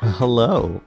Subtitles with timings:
[0.00, 0.80] Hello.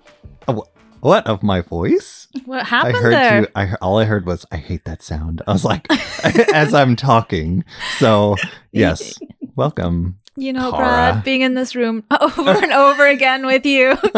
[0.47, 2.27] Uh, wh- What of my voice?
[2.45, 3.41] What happened I heard there?
[3.41, 3.47] you.
[3.55, 5.41] I all I heard was I hate that sound.
[5.47, 5.85] I was like,
[6.53, 7.63] as I'm talking.
[7.97, 8.35] So
[8.71, 9.19] yes,
[9.55, 10.19] welcome.
[10.36, 10.84] You know, Cara.
[11.13, 13.91] Brad, being in this room over and over again with you.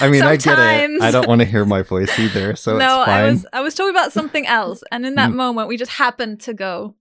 [0.00, 1.02] I mean, I get it.
[1.02, 3.24] I don't want to hear my voice either, so no, it's fine.
[3.24, 5.34] I was I was talking about something else, and in that Mm.
[5.36, 6.94] moment, we just happened to go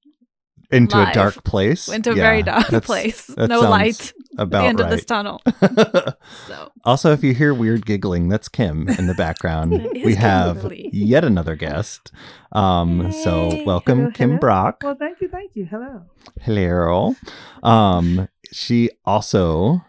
[0.71, 1.87] into a dark place.
[1.89, 3.29] into a Yeah, very dark place.
[3.37, 4.85] No light at About the end right.
[4.85, 5.41] of this tunnel.
[6.47, 9.71] So also, if you hear weird giggling, that's Kim in the background.
[9.93, 10.89] We have Kimberly.
[10.93, 12.11] yet another guest.
[12.51, 14.39] Um, so welcome, Hello, Kim hello.
[14.39, 14.81] Brock.
[14.83, 15.65] Well, thank you, thank you.
[15.65, 16.03] Hello.
[16.41, 17.15] Hello.
[17.63, 19.81] Um, she also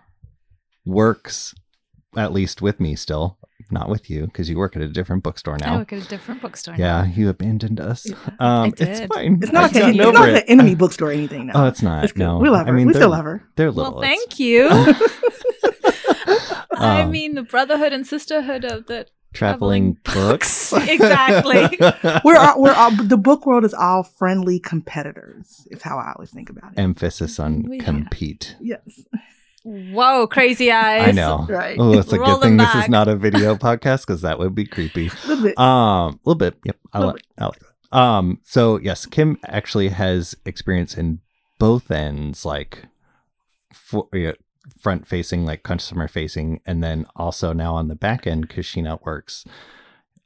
[0.85, 1.55] works
[2.17, 3.39] at least with me still,
[3.73, 5.67] not with you because you work at a different bookstore now.
[5.67, 5.79] I now.
[5.79, 6.75] work at a different bookstore.
[6.77, 7.13] Yeah, now.
[7.15, 8.07] you abandoned us.
[8.09, 9.39] Yeah, um, I it's fine.
[9.43, 10.35] It's not I've an, it's not it.
[10.37, 11.47] an enemy bookstore or anything.
[11.47, 11.53] No.
[11.57, 12.05] Oh, it's not.
[12.05, 12.21] It's good.
[12.21, 12.73] No, we love her.
[12.73, 13.43] I mean, we still love her.
[13.57, 13.93] They're little.
[13.95, 14.69] Well, thank you.
[16.73, 20.73] I Um, mean, the brotherhood and sisterhood of the traveling traveling books.
[20.89, 21.79] Exactly.
[22.25, 25.67] We're all, we're all, the book world is all friendly competitors.
[25.71, 26.79] Is how I always think about it.
[26.79, 28.57] Emphasis on We- compete.
[28.61, 28.81] yes.
[29.65, 31.09] Whoa, crazy eyes.
[31.09, 31.47] I know.
[31.49, 31.77] Right.
[31.79, 34.39] Oh, it's a Roll good thing them this is not a video podcast because that
[34.39, 35.09] would be creepy.
[35.09, 35.59] A little bit.
[35.59, 36.57] Um, a little bit.
[36.65, 36.77] Yep.
[36.93, 37.25] I Little like.
[37.39, 37.97] I like that.
[37.97, 38.41] Um.
[38.45, 41.21] So yes, Kim actually has experience in
[41.59, 42.87] both ends, like
[43.73, 44.09] for,
[44.79, 48.81] front facing, like customer facing, and then also now on the back end because she
[48.83, 49.45] now works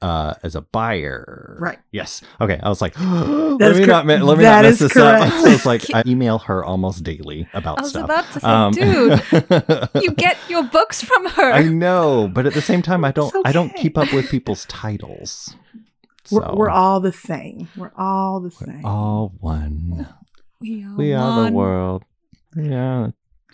[0.05, 1.57] uh as a buyer.
[1.61, 1.79] Right.
[1.93, 2.21] Yes.
[2.41, 2.61] Okay.
[2.63, 4.97] I was like, let me cor- not ma- let me that not mess is this
[4.97, 5.19] up.
[5.21, 5.33] correct.
[5.35, 8.05] I was like, I email her almost daily about I was stuff.
[8.05, 11.53] about to say, Um, dude, you get your books from her.
[11.53, 13.35] I know, but at the same time, I don't.
[13.35, 15.55] It's I don't keep up with people's titles.
[16.31, 17.69] we're, So, we're all the same.
[17.77, 18.85] We're all the we're same.
[18.85, 20.07] all one.
[20.61, 22.05] we are, We are the world.
[22.57, 23.09] Yeah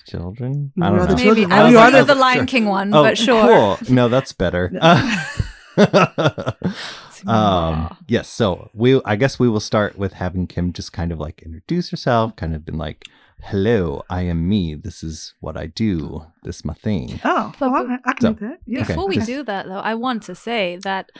[0.07, 0.73] children.
[0.77, 1.15] We I don't know.
[1.15, 1.53] Maybe Children.
[1.53, 2.47] I was you are thinking of the- the Lion sure.
[2.47, 3.77] King one, Oh, but sure.
[3.77, 3.95] cool.
[3.95, 4.73] No, that's better.
[7.27, 7.97] um.
[8.09, 8.29] Yes.
[8.29, 9.01] So we.
[9.05, 12.37] I guess we will start with having Kim just kind of like introduce herself.
[12.37, 13.07] Kind of been like,
[13.43, 14.75] "Hello, I am me.
[14.75, 16.27] This is what I do.
[16.43, 18.59] This is my thing." Oh, But- well, I, I can So- do that.
[18.67, 18.81] Yeah.
[18.83, 21.11] Okay, Before we just- do that, though, I want to say that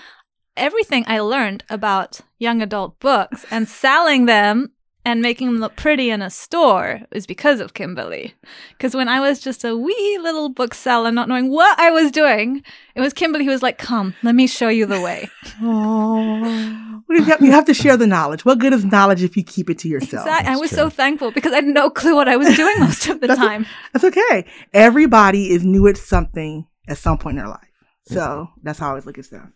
[0.57, 4.73] everything I learned about young adult books and selling them
[5.05, 8.35] and making them look pretty in a store is because of Kimberly.
[8.73, 12.63] Because when I was just a wee little bookseller, not knowing what I was doing,
[12.95, 15.29] it was Kimberly who was like, Come, let me show you the way.
[15.63, 17.03] Oh,
[17.43, 18.45] you have, to share the knowledge.
[18.45, 20.27] What good is knowledge if you keep it to yourself?
[20.27, 20.53] Exactly.
[20.53, 20.77] I was true.
[20.77, 23.45] so thankful because I had no clue what I was doing most of the That's-
[23.45, 23.67] time.
[23.93, 24.47] That's okay.
[24.73, 27.69] Everybody is new at something at some point in their life.
[28.05, 28.61] So mm-hmm.
[28.63, 29.49] that's how I always look at stuff.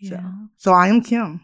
[0.00, 0.30] Yeah.
[0.58, 1.40] So I am Kim.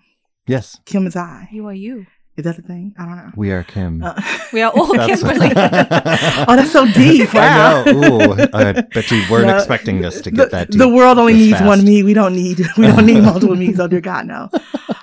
[0.47, 1.49] Yes, Kim is I.
[1.53, 2.07] You are you.
[2.37, 2.95] Is that a thing?
[2.99, 3.31] I don't know.
[3.37, 4.03] we are Kim.
[4.03, 4.15] Uh,
[4.55, 5.51] We are all That's- Kimberly.
[5.55, 7.33] oh, that's so deep.
[7.35, 7.83] Wow.
[7.87, 8.33] I know.
[8.33, 10.79] Ooh, I bet you weren't No, expecting us to the, get that deep.
[10.79, 12.03] the world only this needs one me.
[12.03, 13.79] We don't need we don't need multiple me's.
[13.79, 14.49] Oh dear God, no.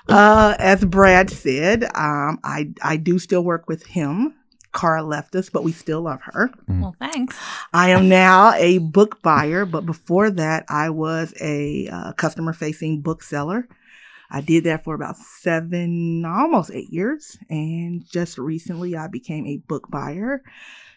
[0.07, 4.33] Uh, as Brad said, um, I I do still work with him.
[4.73, 6.51] Cara left us, but we still love her.
[6.67, 7.35] well, thanks.
[7.73, 13.01] I am now a book buyer, but before that, I was a uh, customer facing
[13.01, 13.67] bookseller.
[14.31, 17.37] I did that for about seven, almost eight years.
[17.49, 20.43] And just recently, I became a book buyer.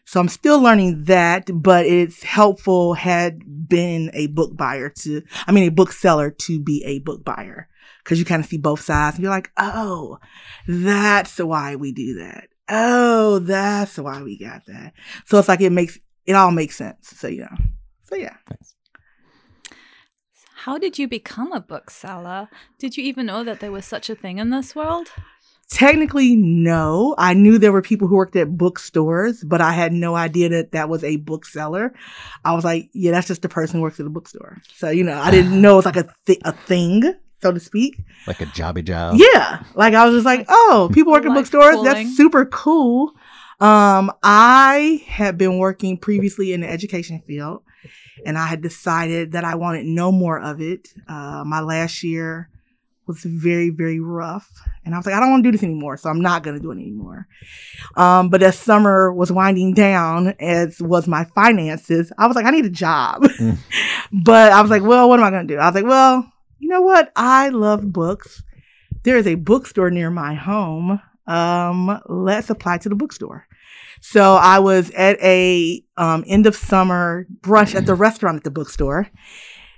[0.04, 5.52] So I'm still learning that, but it's helpful had been a book buyer to, I
[5.52, 7.68] mean, a bookseller to be a book buyer
[8.02, 10.18] because you kind of see both sides and you're like, oh,
[10.66, 12.48] that's why we do that.
[12.68, 14.92] Oh, that's why we got that.
[15.26, 17.08] So it's like it makes it all makes sense.
[17.08, 17.56] So know.
[18.04, 18.36] So yeah.
[20.64, 22.48] How did you become a bookseller?
[22.78, 25.08] Did you even know that there was such a thing in this world?
[25.68, 27.16] Technically, no.
[27.18, 30.70] I knew there were people who worked at bookstores, but I had no idea that
[30.70, 31.92] that was a bookseller.
[32.44, 34.58] I was like, yeah, that's just the person who works at a bookstore.
[34.76, 37.58] So you know, I didn't know it was like a th- a thing, so to
[37.58, 37.98] speak.
[38.28, 39.16] like a jobby job.
[39.16, 39.64] Yeah.
[39.74, 41.74] Like I was just like, oh, people work at bookstores.
[41.74, 41.92] calling.
[41.92, 43.14] That's super cool.
[43.58, 47.64] Um, I had been working previously in the education field
[48.24, 50.88] and I had decided that I wanted no more of it.
[51.08, 52.48] Uh, my last year
[53.06, 54.50] was very, very rough.
[54.84, 55.96] And I was like, I don't want to do this anymore.
[55.96, 57.26] So I'm not going to do it anymore.
[57.96, 62.50] Um, but as summer was winding down, as was my finances, I was like, I
[62.50, 63.24] need a job.
[63.42, 63.56] Mm.
[64.24, 65.58] but I was like, well, what am I going to do?
[65.58, 67.10] I was like, well, you know what?
[67.16, 68.42] I love books.
[69.02, 71.00] There is a bookstore near my home.
[71.26, 73.46] Um, let's apply to the bookstore.
[74.04, 78.50] So I was at a um, end of summer brunch at the restaurant at the
[78.50, 79.08] bookstore.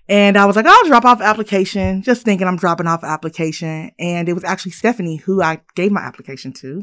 [0.08, 3.90] And I was like, I'll drop off application, just thinking I'm dropping off application.
[3.98, 6.82] And it was actually Stephanie who I gave my application to.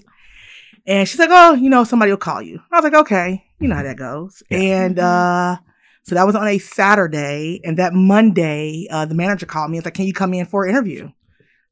[0.86, 2.62] And she's like, Oh, you know, somebody will call you.
[2.72, 4.44] I was like, Okay, you know how that goes.
[4.52, 4.60] Yeah.
[4.60, 5.58] And uh
[6.04, 7.60] so that was on a Saturday.
[7.64, 10.46] And that Monday, uh, the manager called me and was like, Can you come in
[10.46, 11.10] for an interview?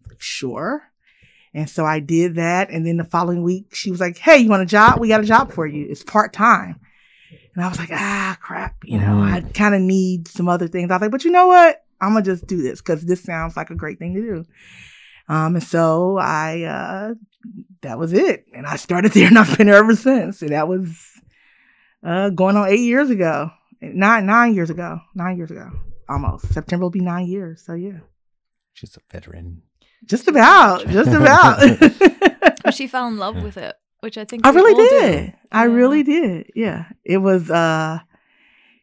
[0.07, 0.88] Like, sure.
[1.53, 2.69] And so I did that.
[2.69, 4.99] And then the following week, she was like, Hey, you want a job?
[4.99, 5.87] We got a job for you.
[5.89, 6.79] It's part time.
[7.55, 8.75] And I was like, Ah, crap.
[8.85, 9.31] You know, Mhm.
[9.33, 10.91] I kind of need some other things.
[10.91, 11.83] I was like, But you know what?
[12.01, 14.45] I'm going to just do this because this sounds like a great thing to do.
[15.27, 17.13] Um, and so I, uh,
[17.81, 18.45] that was it.
[18.53, 20.41] And I started there and I've been there ever since.
[20.41, 20.97] And that was,
[22.03, 25.69] uh, going on eight years ago, nine, nine years ago, nine years ago,
[26.07, 27.61] almost September will be nine years.
[27.65, 27.99] So yeah,
[28.73, 29.63] She's a veteran.
[30.05, 31.59] Just about, just about.
[32.63, 34.89] But she fell in love with it, which I think I really all do.
[34.89, 35.33] did.
[35.51, 35.73] I Yeah.
[35.73, 36.51] really did.
[36.55, 36.85] Yeah.
[37.03, 37.99] It was uh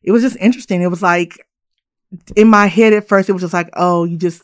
[0.03, 0.83] it was just interesting.
[0.83, 1.39] It was like
[2.37, 4.43] in my head at first it was just like, oh, you just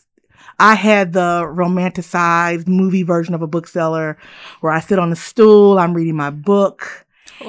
[0.58, 4.18] I had the romanticized movie version of a bookseller
[4.60, 7.01] where I sit on a stool, I'm reading my book,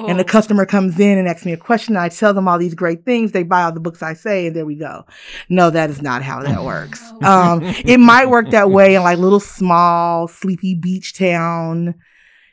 [0.08, 0.26] and the Oh.
[0.28, 1.96] customer comes in and asks me a question.
[1.96, 3.32] I tell them all these great things.
[3.32, 5.04] They buy all the books I say, and there we go.
[5.48, 7.12] No, that is not how that works.
[7.22, 11.94] Um, it might work that way in like little small, sleepy beach town.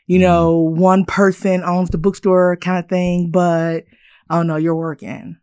[0.07, 3.85] You know, one person owns the bookstore kind of thing, but
[4.29, 5.37] oh no, you're working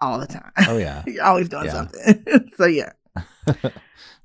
[0.00, 0.50] all the time.
[0.66, 1.02] Oh yeah.
[1.06, 1.72] you're always doing Yeah.
[1.72, 2.50] something.
[2.56, 2.92] so yeah,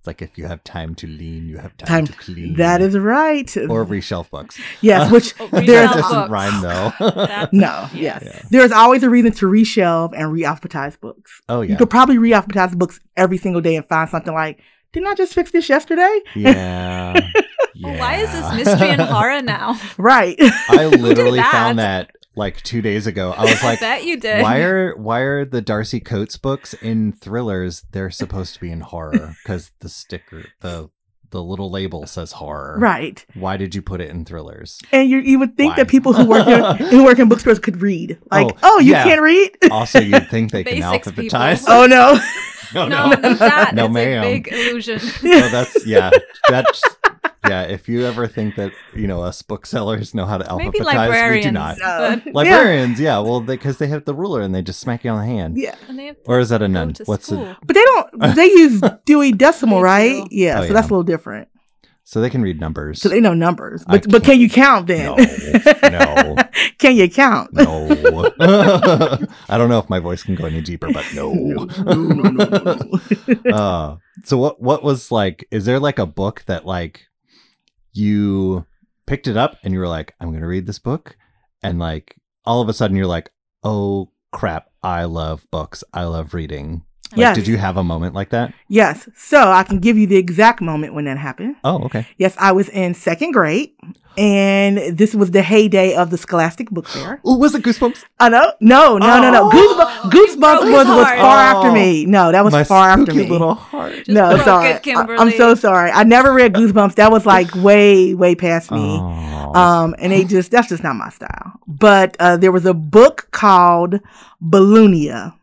[0.03, 2.55] it's like if you have time to lean, you have time, Time- to clean.
[2.57, 3.49] that is right.
[3.55, 4.59] or reshelf books.
[4.81, 6.29] yes, uh, which Oh, That there's reshelf doesn't books.
[6.29, 6.91] rhyme though.
[7.15, 8.21] That's- no, yes.
[8.21, 8.23] yes.
[8.25, 8.41] Yeah.
[8.51, 11.39] There's always a reason to reshelve and re-alphabetize books.
[11.47, 11.71] oh yeah.
[11.71, 14.59] You could probably re-alphabetize books every single day and find something like,
[14.91, 16.19] didn't I just fix this yesterday?
[16.35, 17.13] Yeah.
[17.81, 18.55] Well, why is this Yeah.
[18.57, 19.79] mystery and horror now?
[19.97, 20.35] Right.
[20.69, 21.51] I literally that?
[21.51, 23.31] found that like two days ago.
[23.35, 24.41] I was I like, bet you did.
[24.41, 27.83] why are why are the Darcy Coates books in thrillers?
[27.91, 30.89] They're supposed to be in horror because the sticker, the
[31.29, 32.77] the little label says horror.
[32.79, 33.25] right.
[33.33, 34.77] Why did you put it in thrillers?
[34.91, 35.77] And you you would think Why?
[35.77, 38.19] that people who work in, who work in bookstores could read.
[38.31, 39.03] Like, Oh, oh, you yeah.
[39.03, 39.49] can't read?
[39.71, 41.59] Also, you'd think they can Basics alphabetize.
[41.61, 41.73] people.
[41.73, 42.19] oh no.
[42.75, 43.73] no, no, no, leave that.
[43.73, 44.23] No, it's ma'am.
[44.23, 44.99] a big illusion.
[45.23, 46.11] No, that's yeah.
[46.49, 46.83] That's
[47.47, 47.63] yeah.
[47.63, 51.45] If you ever think that you know us booksellers know how to Maybe alphabetize, librarians.
[51.45, 51.77] we do not.
[51.79, 52.31] No.
[52.31, 53.19] Librarians, yeah.
[53.19, 55.57] Well, because they, have the ruler and they just smack you on the hand.
[55.57, 55.75] Yeah.
[55.87, 56.93] and they have Or is that a to nun?
[57.05, 57.45] What's school.
[57.47, 57.57] it?
[57.65, 60.23] But they don't they use Dewey Decimal, right?
[60.29, 60.35] do.
[60.35, 60.73] Yeah, Oh, so yeah.
[60.73, 61.47] that's a little different.
[62.05, 63.01] So they can read numbers.
[63.01, 63.85] So they know numbers.
[63.87, 65.05] But but can you count then?
[65.05, 65.15] No,
[65.89, 66.35] no.
[66.77, 67.53] can you count?
[67.53, 67.87] no.
[68.39, 71.31] I don't know if my voice can go any deeper, but no.
[71.33, 72.77] no, no, no, no,
[73.45, 73.51] no.
[73.55, 77.07] uh, so what what was like is there like a book that like
[77.93, 78.65] you
[79.05, 81.17] picked it up and you were like i'm gonna read this book
[81.61, 83.31] and like all of a sudden you're like
[83.63, 84.69] oh crap.
[84.81, 85.83] I love books.
[85.93, 86.83] I love reading
[87.15, 87.35] like, Yes.
[87.35, 89.07] did you have a moment like that yes.
[89.15, 91.55] So I can give you the exact moment when that happened.
[91.63, 93.71] oh okay Yes, I was in second grade,
[94.17, 97.19] and this was the heyday of the Scholastic Book Fair.
[97.25, 98.53] oh was it goosebumps I know.
[98.59, 99.49] No, no, no, no.
[99.51, 100.09] Oh.
[100.09, 101.19] Goosebumps, Goosebumps broke was, was heart.
[101.19, 101.73] far after Oh.
[101.73, 102.05] me.
[102.05, 103.29] No, that was my far after spooky me.
[103.29, 104.69] little heart Just no, sorry.
[104.69, 105.91] it, I, I'm so sorry.
[105.91, 106.95] I never read Goosebumps.
[106.95, 108.97] That was like way, way past me.
[109.01, 109.53] oh.
[109.53, 111.59] Um, and they just that's just not my style.
[111.67, 113.99] But uh, there was a book called
[114.41, 115.35] Balloonia.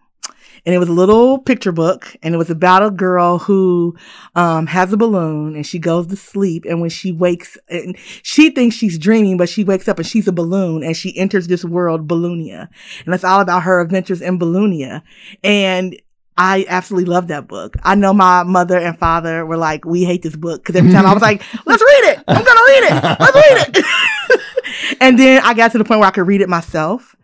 [0.67, 3.97] And it was a little picture book, and it was about a girl who
[4.35, 6.65] um, has a balloon, and she goes to sleep.
[6.65, 10.29] And when she wakes, and she thinks she's dreaming, but she wakes up and she's
[10.29, 12.69] a balloon, and she enters this world, Balloonia,
[13.05, 15.03] and it's all about her adventures in Balloonia.
[15.43, 16.01] And
[16.37, 17.77] I absolutely love that book.
[17.83, 21.05] I know my mother and father were like, "We hate this book," because every time
[21.05, 22.25] I was like, "Let's read it.
[22.27, 23.21] I'm gonna read it.
[23.21, 26.49] Let's read it." and then I got to the point where I could read it
[26.49, 27.15] myself,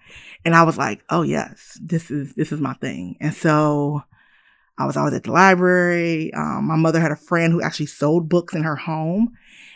[0.46, 4.02] and I was like, "Oh yes, this is this is my thing." And so
[4.78, 6.32] I was always at the library.
[6.34, 9.32] Um, my mother had a friend who actually sold books in her home,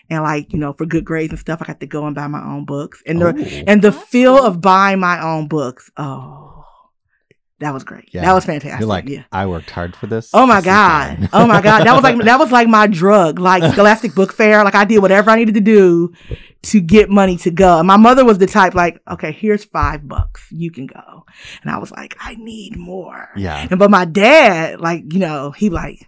[0.09, 2.27] and like you know, for good grades and stuff, I got to go and buy
[2.29, 3.03] my own books.
[3.07, 3.65] And the Oh.
[3.67, 4.47] and the feel cool.
[4.47, 6.50] of buying my own books, oh,
[7.61, 8.09] that was great.
[8.13, 8.23] Yeah.
[8.23, 8.81] That was fantastic.
[8.81, 9.25] you're like yeah.
[9.31, 11.29] i worked hard for this Oh my This god!
[11.33, 11.85] Oh my god!
[11.85, 14.65] That was like that was like my drug, like Scholastic Book Fair.
[14.65, 16.13] Like I did whatever I needed to do
[16.63, 17.79] to get money to go.
[17.79, 21.25] And my mother was the type like, okay, here's five bucks, you can go.
[21.63, 23.29] And I was like, I need more.
[23.37, 26.07] yeah And but my dad, like you know, he like,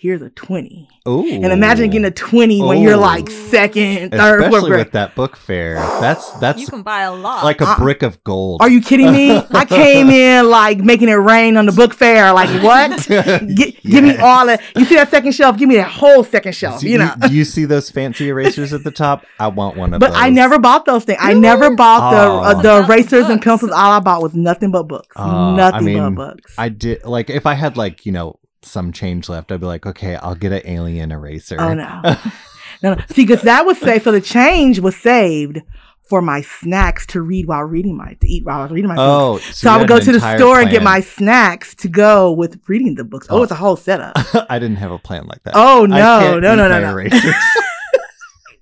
[0.00, 0.88] here's a 20.
[1.08, 1.28] Ooh.
[1.30, 4.84] And imagine getting a 20 when you're like second, third, fourth especially grade.
[4.86, 5.74] with that book fair.
[5.74, 7.44] That's that's you can buy a lot.
[7.44, 8.60] like a Uh, brick of gold.
[8.62, 9.30] Are you kidding me?
[9.50, 12.32] I came in like making it rain on the book fair.
[12.32, 13.00] Like what?
[13.08, 14.62] Gi- Give me all that.
[14.76, 15.56] You see that second shelf?
[15.58, 16.80] Give me that whole second shelf.
[16.80, 17.12] Do You know.
[17.28, 19.24] do you see those fancy erasers at the top?
[19.38, 20.16] I want one of But those.
[20.16, 21.18] But I never bought those things.
[21.20, 22.38] I never bought the Oh.
[22.40, 23.70] uh, the Not the erasers and pencils.
[23.70, 25.14] All I bought was nothing but books.
[25.16, 26.54] Oh, I nothing mean, but books.
[26.58, 29.86] I did like if I had like you know some change left, I'd be like,
[29.86, 31.56] okay, I'll get an alien eraser.
[31.60, 32.00] Oh no,
[32.82, 32.96] no, no.
[33.10, 34.04] See, because that was saved.
[34.04, 35.62] So the change was saved
[36.08, 38.96] for my snacks to read while reading my to eat while I was reading my
[38.96, 39.46] books.
[39.48, 42.32] oh, So, I would go to the entire store and get my snacks to go
[42.32, 43.28] with reading the books.
[43.30, 43.42] Oh, Oh.
[43.44, 44.12] it's a whole setup.
[44.50, 45.52] I didn't have a plan like that.
[45.56, 46.90] Oh I no, can't no, no, no, no.
[46.90, 47.22] erasers.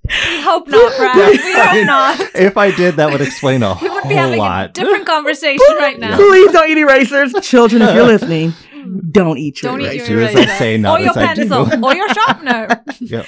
[0.05, 1.31] we hope not, Brad.
[1.31, 2.19] We hope not.
[2.35, 4.73] if I did, that would explain a We would whole be having a lot.
[4.73, 6.15] different conversation right now.
[6.17, 7.81] Please don't eat erasers, children.
[7.81, 8.53] If you're listening,
[9.11, 10.53] don't eat your Don't eat your Do as I eraser.
[10.57, 11.49] say, not or your as I do.
[11.49, 12.83] pencil, or your sharpener.
[12.99, 13.25] Yep.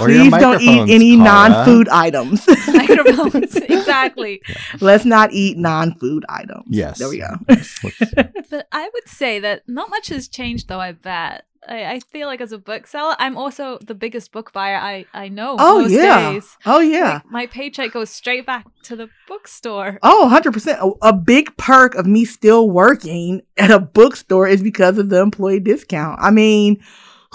[0.00, 1.24] Or your Please don't eat any Cara.
[1.48, 2.46] non-food items.
[2.68, 4.42] Microphones, exactly.
[4.80, 6.64] Let's not eat non-food items.
[6.68, 6.98] Yes.
[6.98, 7.28] There we go.
[7.48, 7.78] Yes,
[8.50, 10.80] But I would say that not much has changed, though.
[10.80, 11.44] I bet.
[11.68, 15.28] I, I feel like as a bookseller, I'm also the biggest book buyer I I
[15.28, 15.56] know.
[15.58, 16.32] Oh most yeah.
[16.32, 16.56] days.
[16.66, 17.14] Oh yeah.
[17.24, 19.98] Like, my paycheck goes straight back to the bookstore.
[20.02, 20.78] Oh, 100%.
[21.02, 25.20] A, a big perk of me still working at a bookstore is because of the
[25.20, 26.18] employee discount.
[26.22, 26.82] I mean,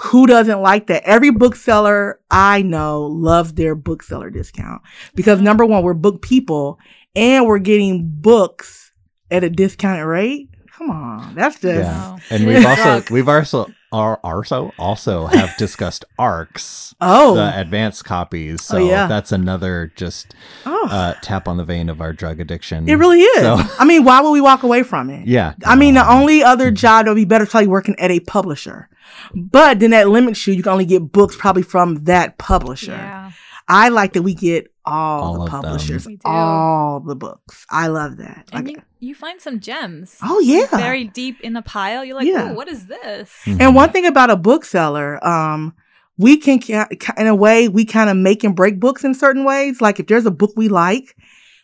[0.00, 1.04] who doesn't like that?
[1.04, 4.82] Every bookseller I know loves their bookseller discount
[5.14, 5.42] because Mhm.
[5.44, 6.78] number one, we're book people
[7.14, 8.92] and we're getting books
[9.30, 10.48] at a discounted rate.
[10.76, 11.36] Come on.
[11.36, 11.78] That's just.
[11.88, 12.16] Yeah.
[12.30, 17.34] And we've also we've also are also also have discussed arcs Oh.
[17.34, 19.06] the advanced copies so Oh, yeah.
[19.06, 20.34] that's another just
[20.66, 20.88] oh.
[20.90, 23.40] uh tap on the vein of our drug addiction it really is.
[23.40, 25.26] So- I mean, why would we walk away from it?
[25.26, 27.94] yeah I mean, the Um, only other job that would be better is probably working
[27.98, 28.88] at a publisher.
[29.34, 30.54] But then that limits you.
[30.54, 32.92] You can only get books probably from that publisher.
[32.92, 33.30] Yeah.
[33.68, 37.64] I like that we get all, All the publishers, all the books.
[37.70, 38.48] I love that.
[38.52, 40.18] And Like- you, you find some gems.
[40.22, 40.66] oh yeah.
[40.76, 42.04] Very deep in the pile.
[42.04, 42.50] You're like, Yeah.
[42.50, 43.30] oh, what is this?
[43.44, 43.60] mhm.
[43.60, 45.74] and one thing about a bookseller, um,
[46.18, 49.14] we can, ca- ca- in a way, we kind of make and break books in
[49.14, 49.80] certain ways.
[49.80, 51.16] Like if there's a book we like,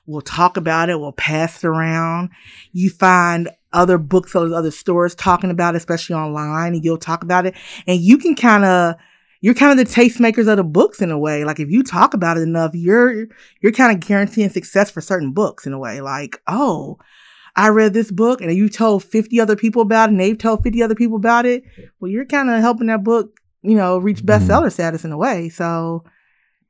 [0.07, 0.99] we'll talk about it.
[0.99, 2.31] We'll pass it around.
[2.73, 7.47] You find other booksellers, other stores talking about it, especially online, and you'll talk about
[7.47, 7.55] it.
[7.87, 8.95] And you can kind of,
[9.41, 11.45] you're kind of the tastemakers of the books in a way.
[11.45, 13.27] Like if you talk about it enough, you're
[13.61, 16.01] you're kind of guaranteeing success for certain books in a way.
[16.01, 16.99] Like, oh,
[17.57, 20.63] I read this book and you told 50 other people about it and they've told
[20.63, 21.65] 50 other people about it.
[21.99, 24.27] Well, you're kind of helping that book, you know, reach Mhm.
[24.27, 25.49] bestseller status in a way.
[25.49, 26.05] So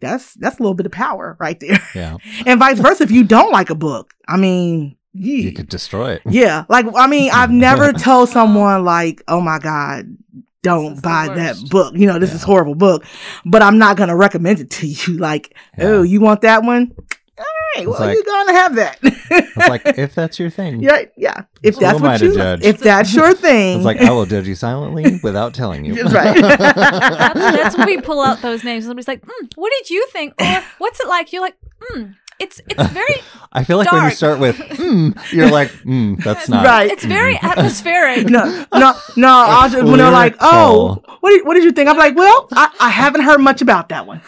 [0.01, 1.79] that's that's a little bit of power right there.
[1.95, 4.15] yeah and vice versa if you don't like a book.
[4.29, 6.65] I mean, you, you could destroy it yeah.
[6.69, 10.17] Like I mean, I've never told someone like, "Oh my god,
[10.63, 13.05] don't is buy that book." You know, this is horrible book,
[13.45, 15.19] but I'm not gonna recommend it to you.
[15.19, 15.85] Like, Yeah.
[15.87, 16.93] oh, you want that one?
[17.39, 17.45] All
[17.77, 18.99] right, It's well, like- you're gonna have that.
[19.03, 21.43] it's like if that's your thing yeah, yeah.
[21.63, 22.63] If Who that's am I what you, judge?
[22.63, 26.13] if that's your thing, it's like I will judge you silently without telling you That's
[26.13, 26.37] right.
[26.41, 28.85] That's, that's when we pull out those names.
[28.85, 32.03] Somebody's like, mm, "What did you think?" Or "What's it like?" You're like, "Hmm,
[32.41, 33.15] it's it's very
[33.53, 36.91] I feel like when you start with mm, you're like mm, that's not Right.
[36.91, 39.29] it's very atmospheric." no, no, no.
[39.49, 42.49] I'll just, when they're like, "Oh, what did, what did you think?" I'm like, "Well,
[42.53, 44.21] I, I haven't heard much about that one.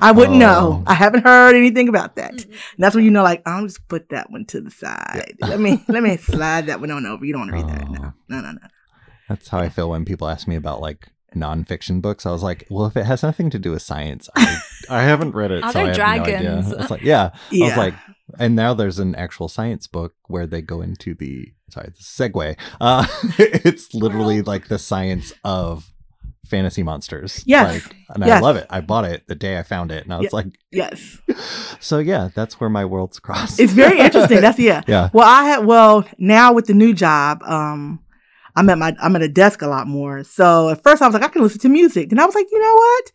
[0.00, 0.82] I wouldn't know.
[0.82, 0.84] Oh.
[0.86, 2.44] I haven't heard anything about that." Mm.
[2.44, 5.34] And that's when you know, like, I'll just put that one to the side.
[5.40, 7.24] Let me let me slide that one on over.
[7.24, 7.88] You don't want to read that.
[7.90, 8.12] No, Oh.
[8.28, 8.58] no, no, no.
[9.28, 12.26] That's how I feel when people ask me about like nonfiction books.
[12.26, 14.58] I was like, well, if it has nothing to do with science, I,
[14.90, 15.62] I haven't read it.
[15.64, 16.68] Are so there I have dragons?
[16.68, 16.80] No idea.
[16.82, 17.30] It's like, yeah.
[17.52, 17.94] I was like,
[18.38, 22.56] and now there's an actual science book where they go into the sorry, the segue.
[22.80, 23.06] Uh,
[23.38, 25.90] it's literally like the science of
[26.46, 27.42] fantasy monsters.
[27.46, 27.84] Yes.
[27.84, 28.66] Like, and I love it.
[28.70, 30.30] I bought it the day I found it, and I was Yeah.
[30.32, 31.18] like, Yes,
[31.80, 33.58] so yeah, that's where my worlds cross.
[33.58, 34.40] it's very interesting.
[34.40, 34.82] That's yeah.
[34.86, 35.08] yeah.
[35.12, 38.00] Well, I had well now with the new job, um,
[38.56, 40.24] I'm at my I'm at a desk a lot more.
[40.24, 42.10] So at first I was like, I can listen to music.
[42.12, 43.12] And I was like, you know what?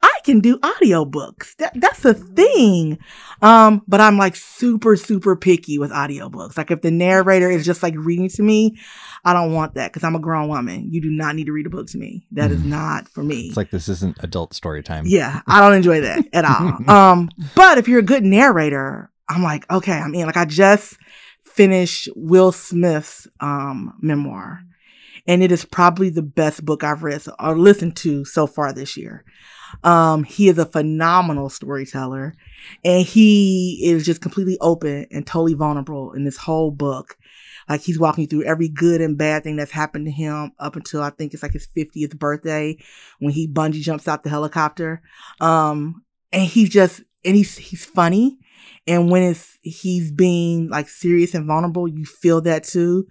[0.00, 1.56] I can do audiobooks.
[1.56, 2.98] That that's a thing.
[3.42, 6.56] Um, but I'm like super, super picky with audiobooks.
[6.56, 8.78] Like if the narrator is just like reading to me,
[9.24, 10.86] I don't want that because I'm a grown woman.
[10.92, 12.26] You do not need to read a book to me.
[12.30, 12.66] That is Mhm.
[12.66, 13.48] not for me.
[13.48, 15.04] It's like this isn't adult story time.
[15.06, 16.78] Yeah, I don't enjoy that at all.
[16.88, 20.26] um, but if you're a good narrator, I'm like, okay, I'm in.
[20.26, 20.96] Like I just
[21.42, 24.60] finished Will Smith's um memoir,
[25.28, 28.96] and it is probably the best book I've read or listened to so far this
[28.96, 29.24] year.
[29.84, 32.34] Um, he is a phenomenal storyteller,
[32.82, 37.18] and he is just completely open and totally vulnerable in this whole book.
[37.68, 41.02] Like he's walking through every good and bad thing that's happened to him up until
[41.02, 42.78] I think it's like his 50th birthday
[43.18, 45.02] when he bungee jumps out the helicopter.
[45.42, 48.38] Um, and he's just, and he's, he's funny.
[48.86, 53.06] And when it's, he's being like serious and vulnerable, you feel that too.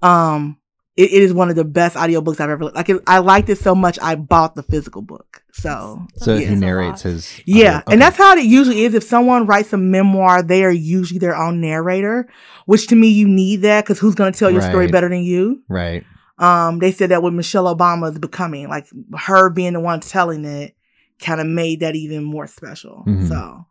[0.00, 0.57] Um,
[0.98, 2.88] it, it is one of the best audiobooks I've ever like.
[2.88, 5.42] It, I liked it so much I bought the physical book.
[5.52, 7.40] So So That he narrates his.
[7.46, 8.94] yeah, audio- and that's how it usually is.
[8.94, 12.28] If someone writes a memoir, they are usually their own narrator,
[12.66, 15.22] which to me you need that because who's going to tell your story better than
[15.22, 15.62] you?
[15.68, 16.04] right.
[16.38, 18.86] Um, they said that with Michelle Obama's becoming, like
[19.18, 20.76] her being the one telling it,
[21.20, 23.02] kind of made that even more special.
[23.08, 23.28] Mhm.
[23.28, 23.66] So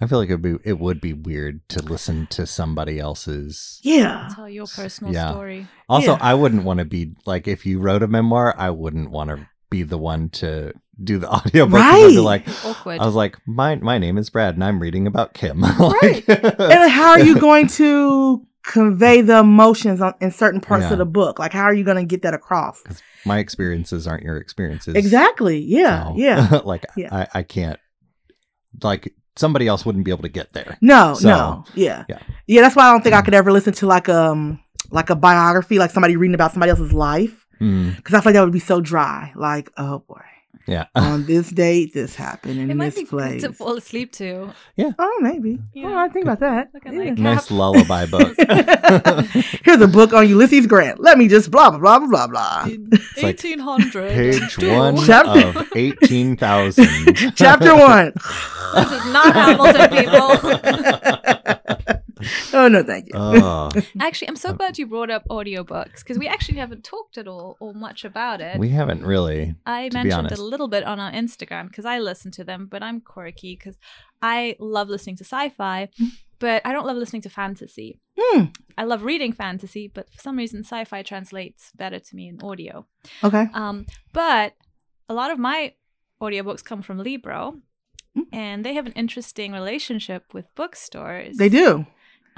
[0.00, 3.80] I feel like it would be it would be weird to listen to somebody else's.
[3.82, 5.30] yeah, Tell your personal Yeah.
[5.30, 5.66] story.
[5.88, 6.18] Also, Yeah.
[6.20, 9.46] I wouldn't want to be like if you wrote a memoir, I wouldn't want to
[9.70, 11.80] be the one to do the audiobook.
[11.80, 12.24] 'cause I'd be Right.
[12.24, 13.00] like, Awkward.
[13.00, 15.60] I was like, my my name is Brad, and I'm reading about Kim.
[15.78, 16.26] Right.
[16.26, 20.92] Like- and how are you going to convey the emotions on, in certain parts Yeah.
[20.92, 21.38] of the book?
[21.38, 22.82] Like, how are you going to get that across?
[23.26, 24.94] my experiences aren't your experiences.
[24.94, 25.58] Exactly.
[25.58, 26.04] Yeah.
[26.04, 26.60] So, Yeah.
[26.64, 27.08] like Yeah.
[27.14, 27.78] I, I can't
[28.82, 30.76] like somebody else wouldn't be able to get there.
[30.80, 31.64] No, So, no.
[31.74, 32.04] Yeah.
[32.08, 32.18] yeah.
[32.46, 32.60] yeah.
[32.62, 35.78] that's why I don't think I could ever listen to like um like a biography,
[35.78, 37.46] like somebody reading about somebody else's life.
[37.60, 39.32] Mm, Because I feel like that would be so dry.
[39.36, 40.22] Like, oh boy.
[40.66, 40.86] Yeah.
[40.94, 44.52] On this date, this happened it in might this be good to fall asleep to.
[44.76, 44.90] Yeah.
[44.98, 45.58] Oh, maybe.
[45.74, 45.88] Yeah.
[45.88, 46.68] Oh, I think about that.
[46.74, 47.00] Look at Yeah.
[47.00, 47.56] like- nice Cap.
[47.56, 48.36] lullaby book.
[49.64, 51.00] Here's a book on Ulysses Grant.
[51.00, 52.66] Let me just blah blah blah blah blah blah.
[53.22, 54.10] Like 1800.
[54.10, 54.74] Page two.
[54.76, 57.16] one Chapter- of eighteen thousand.
[57.36, 58.12] Chapter one.
[58.74, 60.36] This is not Hamilton, people.
[62.52, 63.12] Oh no, thank you.
[63.14, 63.70] oh,
[64.00, 67.56] actually, I'm so glad you brought up audiobooks because we actually haven't talked at all
[67.60, 68.58] or much about it.
[68.58, 69.54] we haven't really.
[69.66, 70.32] I be mentioned honest.
[70.34, 73.56] it a little bit on our Instagram because I listen to them, but I'm quirky
[73.56, 73.78] because
[74.20, 75.88] I love listening to sci-fi,
[76.38, 78.00] but I don't love listening to fantasy.
[78.18, 78.44] Hmm.
[78.76, 82.86] I love reading fantasy, but for some reason, sci-fi translates better to me in audio.
[83.24, 83.46] Okay.
[83.54, 84.54] Um, but
[85.08, 85.74] a lot of my
[86.20, 87.60] audiobooks come from Libro,
[88.16, 88.24] Mm.
[88.32, 91.36] and they have an interesting relationship with bookstores.
[91.36, 91.86] They do.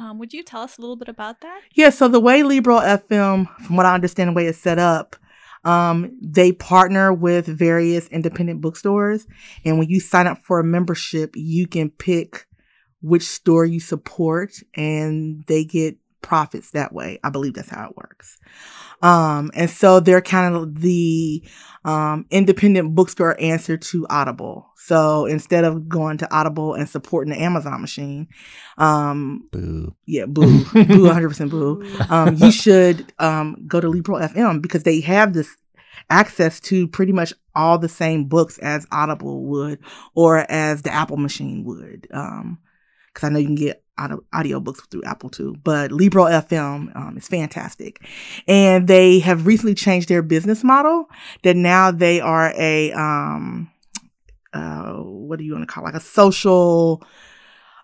[0.03, 1.61] Um, would you tell us a little bit about that?
[1.75, 5.15] Yeah, so the way Libro FM, from what I understand, the way it's set up,
[5.65, 9.27] um, they partner with various independent bookstores.
[9.65, 12.47] And when you sign up for a membership, you can pick
[13.01, 17.19] which store you support and they get profits that way.
[17.23, 18.39] I believe that's how it works.
[19.03, 21.45] Um, and so they're kind of the
[21.85, 24.69] um, independent bookstore answer to Audible.
[24.77, 28.29] So instead of going to Audible and supporting the Amazon machine,
[28.79, 29.95] um, Boo.
[30.07, 35.01] yeah, boo, boo, 100% boo um, you should um, go to Libro FM because they
[35.01, 35.57] have this
[36.11, 39.79] access to pretty much all the same books as Audible would
[40.15, 42.03] or as the Apple machine would.
[42.03, 47.29] Because I know you can get audiobooks through Apple too, but Libro FM um, is
[47.29, 48.07] fantastic.
[48.49, 51.07] And they have recently changed their business model
[51.43, 53.71] that now they are a, um,
[54.53, 55.87] uh, what do you want to call it?
[55.87, 57.03] like a social,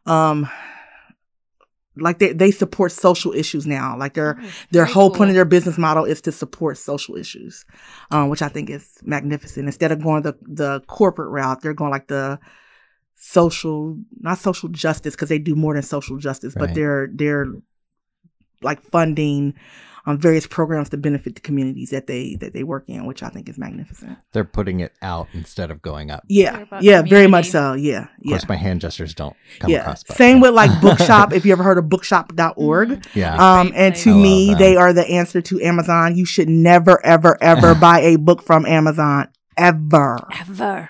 [0.06, 0.48] um,
[2.00, 3.96] like they, they support social issues now.
[3.98, 5.28] Like their Oh, their whole point cool.
[5.30, 7.64] of their business model is to support social issues,
[8.10, 9.66] um, which I think is magnificent.
[9.66, 12.38] Instead of going the the corporate route, they're going like the
[13.18, 17.46] social, not social justice because they do more than social justice, but they're they're
[18.62, 19.54] like funding
[20.06, 23.28] um, various programs to benefit the communities that they that they work in, which I
[23.28, 24.16] think is magnificent.
[24.32, 26.22] They're putting it out instead of going up.
[26.28, 27.74] Yeah, Care about yeah, very much so.
[27.74, 28.30] Yeah, Of yeah.
[28.30, 29.80] course, my hand gestures don't come Yeah.
[29.80, 30.04] across.
[30.04, 31.32] but- Same with like Bookshop.
[31.34, 32.88] if you ever heard of bookshop.org.
[32.88, 33.06] Mhm.
[33.14, 33.34] Yeah.
[33.34, 34.04] Um, Great and place.
[34.04, 34.58] to me, them.
[34.58, 36.16] they are the answer to Amazon.
[36.16, 39.28] You should never, ever, ever buy a book from Amazon.
[39.56, 40.18] Ever.
[40.40, 40.88] Ever.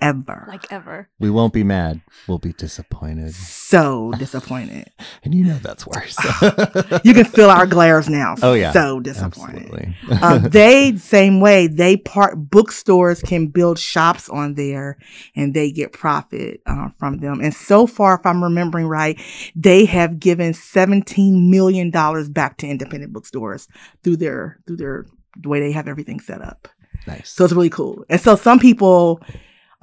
[0.00, 0.44] Ever.
[0.48, 1.08] Like ever.
[1.18, 2.00] we won't be mad.
[2.28, 4.90] We'll be disappointed, so disappointed.
[5.24, 6.16] and you know that's worse.
[7.04, 8.34] You can feel our glares now.
[8.42, 8.72] Oh, yeah.
[8.72, 9.62] So disappointed.
[9.62, 9.96] Absolutely.
[10.22, 14.98] um, they same way they part bookstores can build shops on there
[15.36, 19.20] and they get profit uh, from them and so far if i'm remembering right
[19.54, 23.68] they have given 17 million dollars back to independent bookstores
[24.02, 26.68] through their through their the way they have everything set up
[27.06, 27.30] nice.
[27.30, 29.20] so it's really cool and so some people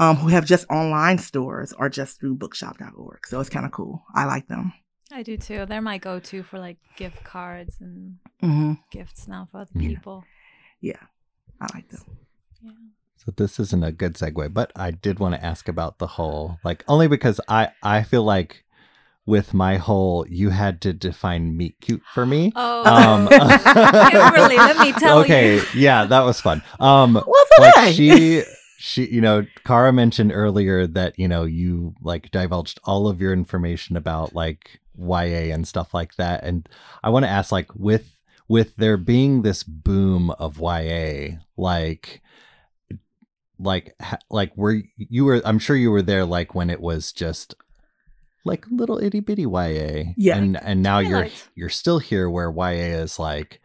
[0.02, 4.04] um, who have just online stores or just through bookshop.org so it's kind of cool
[4.16, 4.74] i like them
[5.14, 5.66] I do too.
[5.66, 10.24] They're my go to for like gift cards and hmm gifts now for other people.
[10.80, 11.04] yeah
[11.60, 12.02] i like them
[12.64, 12.72] Yeah.
[13.18, 16.58] So this isn't a good segue, but I did want to ask about the whole
[16.64, 18.64] like only because I I feel like
[19.26, 22.52] with my whole you had to define meet cute for me.
[22.56, 23.28] Oh, Um,
[24.10, 25.62] Kimberly, let me tell okay, you.
[25.76, 26.64] yeah, that was fun.
[26.80, 28.44] Um, what's like she
[28.82, 33.32] she you know Cara mentioned earlier that you know you like divulged all of your
[33.32, 36.44] information about like YA and stuff like that.
[36.44, 36.67] And
[37.04, 38.15] I want to ask, like, with
[38.48, 42.22] with there being this boom of YA, like,
[43.58, 43.96] like,
[44.30, 45.41] like, were you were?
[45.46, 47.56] I'm sure you were there, like, when it was just
[48.44, 50.38] like little itty bitty YA, Yeah.
[50.38, 53.62] and and now you're you're still here where YA is like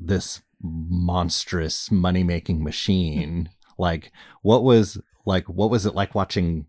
[0.00, 3.48] this monstrous money making machine.
[3.78, 4.12] Like,
[4.42, 6.66] what was like what was it like watching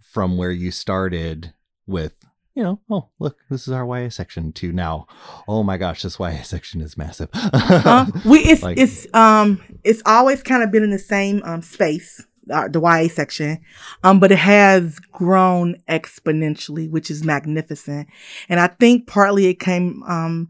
[0.00, 1.52] from where you started
[1.86, 2.14] with
[2.54, 5.06] you know oh look this is our YA section to now.
[5.46, 7.28] Oh my gosh this YA section is massive.
[7.34, 11.62] Uh, we it's Like- it's um it's always kind of been in the same um
[11.62, 13.60] space uh, the YA section
[14.02, 18.08] um but it has grown exponentially which is magnificent.
[18.48, 20.48] And I think partly it came um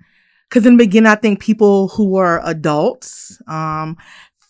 [0.48, 3.96] because in the beginning I think people who were adults um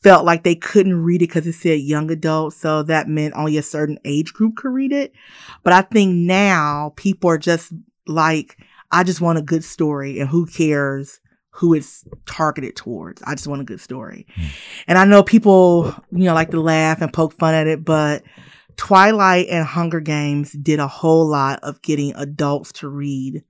[0.03, 3.57] felt like they couldn't read it because it said young adult so that meant only
[3.57, 5.13] a certain age group could read it
[5.63, 7.73] but I think now people are just
[8.07, 8.57] like
[8.91, 11.21] I just want a good story and who cares
[11.53, 13.23] who it's targeted towards.
[13.23, 14.27] I just want a good story.
[14.35, 14.47] Hmm.
[14.87, 18.23] And I know people, you know, like to laugh and poke fun at it, but
[18.77, 23.43] Twilight and Hunger Games did a whole lot of getting adults to read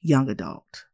[0.00, 0.84] young adult.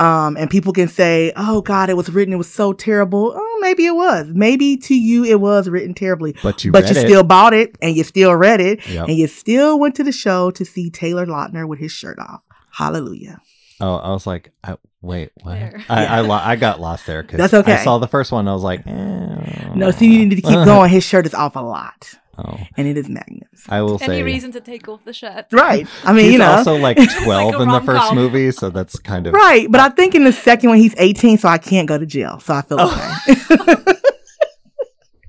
[0.00, 3.32] Um, and people can say, oh God, it was written, it was so terrible.
[3.36, 4.26] Oh, maybe it was.
[4.32, 6.34] Maybe to you it was written terribly.
[6.42, 7.06] but you but read you it.
[7.06, 9.08] still bought it and you still read it Yep.
[9.08, 12.42] and you still went to the show to see Taylor Lautner with his shirt off.
[12.72, 13.40] Hallelujah.
[13.80, 15.84] oh I was like I, wait what There.
[15.90, 17.74] I I, lo- I got lost there because That's okay.
[17.74, 19.72] I saw the first one I was like eh.
[19.74, 20.90] No, so you need to keep going.
[20.90, 22.14] His shirt is off a lot.
[22.38, 23.72] Oh and it is magnificent.
[23.72, 25.46] I will Any say reason to take off the shirt?
[25.52, 25.86] Right.
[26.04, 26.50] I mean, he's you know.
[26.52, 28.16] also like 12 a in the first rom-com.
[28.16, 29.70] movie so that's kind of right.
[29.70, 32.40] But I think in the second one, he's 18, so I can't go to jail.
[32.40, 33.18] So I feel Oh.
[33.28, 33.94] okay.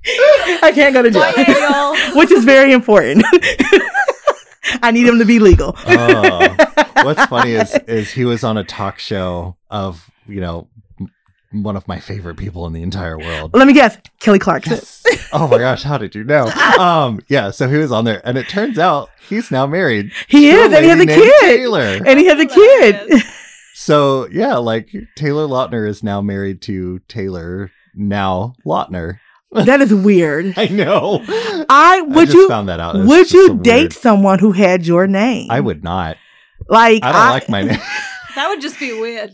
[0.64, 1.94] I can't go to jail, y'all.
[2.16, 3.24] which is very important.
[4.82, 5.74] I need him to be legal.
[5.86, 6.56] Oh.
[7.02, 10.82] What's funny is is he was on a talk show of you know m-
[11.52, 13.54] one of my favorite people in the entire world.
[13.54, 13.98] Let me guess.
[14.20, 14.74] Kelly Clarkson.
[14.74, 15.02] Yes.
[15.32, 16.50] Oh my gosh, how did you know?
[16.82, 20.10] Um, yeah, so he was on there, and it turns out he's now married.
[20.26, 21.40] He to is, and he has a kid.
[21.40, 22.00] Taylor.
[22.06, 23.22] And he has a kid.
[23.74, 29.18] So yeah, like Taylor Lautner is now married to Taylor now Lautner.
[29.50, 30.54] that is weird.
[30.56, 31.24] I know.
[31.26, 32.94] I I would just you found that out.
[32.94, 33.92] It's would you date weird.
[33.94, 35.50] someone who had your name?
[35.50, 36.16] I would not.
[36.68, 37.80] Like I don't like my name.
[38.36, 39.32] That would just be weird.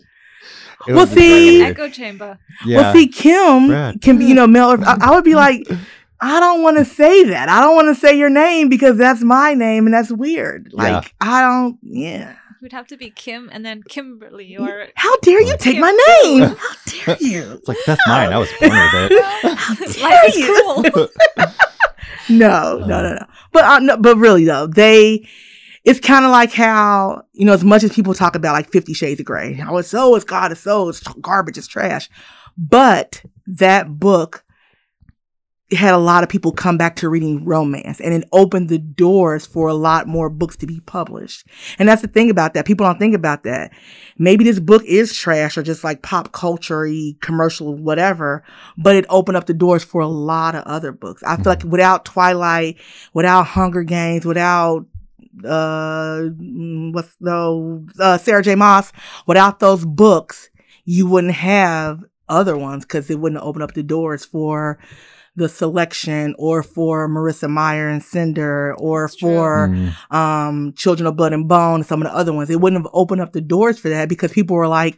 [0.86, 1.62] It Well, see- crazy.
[1.62, 2.38] Echo chamber.
[2.64, 2.78] yeah.
[2.78, 4.00] Well, see, Kim Brad.
[4.00, 4.72] can be, you know, male.
[4.72, 5.66] or- I, I would be like,
[6.20, 7.48] I don't want to say that.
[7.48, 10.70] I don't want to say your name because that's my name and that's weird.
[10.72, 10.82] Yeah.
[10.82, 12.32] Like, I don't, yeah.
[12.32, 15.92] It would have to be Kim and then Kimberly or How dare you take my
[16.22, 16.42] name?
[16.56, 17.52] How dare you?
[17.52, 18.32] It's like that's mine.
[18.32, 20.02] I was born with it.
[20.02, 20.90] life is you.
[20.92, 21.08] cruel.
[22.28, 23.26] No, no, no, no.
[23.52, 25.26] But uh, no, but really though, they.
[25.88, 28.92] It's kind of like how you know, as much as people talk about like Fifty
[28.92, 32.10] Shades of Grey, how it's so, it's God, it's so, it's garbage, it's trash.
[32.56, 34.44] But that book
[35.70, 39.46] had a lot of people come back to reading romance, and it opened the doors
[39.46, 41.46] for a lot more books to be published.
[41.78, 42.64] And that's the thing about that.
[42.64, 43.72] People don't think about that.
[44.16, 46.88] Maybe this book is trash or just like pop culture
[47.20, 48.44] commercial, whatever,
[48.78, 51.22] but it opened up the doors for a lot of other books.
[51.22, 51.48] I feel mm-hmm.
[51.48, 52.78] like without Twilight,
[53.12, 54.86] without Hunger Games, without
[55.44, 56.22] uh
[56.92, 58.54] what's the uh, Sarah J.
[58.54, 58.92] Maas,
[59.26, 60.50] without those books,
[60.84, 64.78] you wouldn't have other ones because it wouldn't open up the doors for
[65.36, 70.14] the selection or for Marissa Meyer and Cinder or That's for Mm.
[70.14, 72.50] um Children of Blood and Bone and some of the other ones.
[72.50, 74.96] It wouldn't have opened up the doors for that because people were like,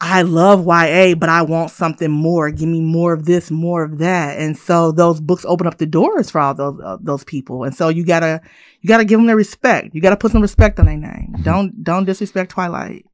[0.00, 2.50] I love YA, but I want something more.
[2.52, 4.38] Give me more of this, more of that.
[4.38, 7.64] And so those books open up the doors for all those uh, those people.
[7.64, 8.40] And so you gotta
[8.80, 9.94] you gotta give them their respect.
[9.94, 11.34] You gotta put some respect on their name.
[11.38, 11.42] Mhm.
[11.44, 13.06] Don't don't disrespect Twilight.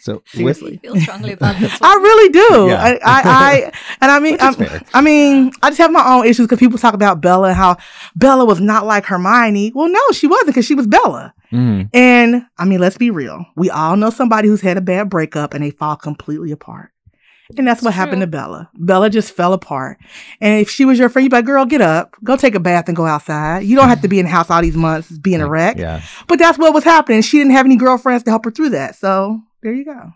[0.00, 0.80] So Seriously.
[0.82, 1.90] I feel strongly about this one.
[1.90, 2.66] I really do.
[2.68, 2.82] Yeah.
[2.82, 6.46] I, I, I and I mean, I'm- I mean, I just have my own issues
[6.46, 7.76] because people talk about Bella and how
[8.16, 9.72] Bella was not like Hermione.
[9.74, 11.34] Well, no, she wasn't because she was Bella.
[11.52, 11.88] Mm.
[11.94, 13.44] And I mean, let's be real.
[13.56, 16.90] We all know somebody who's had a bad breakup and they fall completely apart.
[17.56, 18.26] And that's It's what happened true.
[18.26, 18.70] to Bella.
[18.74, 19.98] Bella just fell apart.
[20.40, 22.60] And if she was your friend, you'd be like, girl, get up, go take a
[22.60, 23.60] bath and go outside.
[23.64, 25.78] You don't have to be in the house all these months being a wreck.
[25.78, 26.02] Yeah.
[26.26, 27.22] But that's what was happening.
[27.22, 28.96] She didn't have any girlfriends to help her through that.
[28.96, 30.12] So there you go.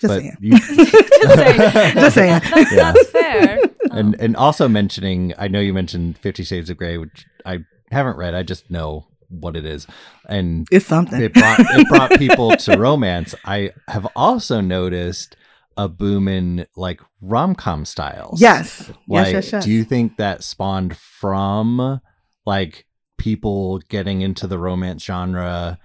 [0.00, 0.36] Just but saying.
[0.40, 1.58] you- Just saying.
[1.94, 2.40] Just saying.
[2.52, 2.92] That's, Yeah.
[2.92, 3.58] that's fair.
[3.92, 7.58] and and also mentioning i know you mentioned 50 shades of gray which i
[7.92, 9.86] haven't read i just know what it is
[10.26, 11.20] and It's something.
[11.20, 15.36] it brought it brought people to romance i have also noticed
[15.76, 18.88] a boom in like rom-com styles yes.
[19.08, 19.64] like yes, yes, yes.
[19.64, 22.00] do you think that spawned from
[22.46, 22.86] like
[23.18, 25.78] people getting into the romance genre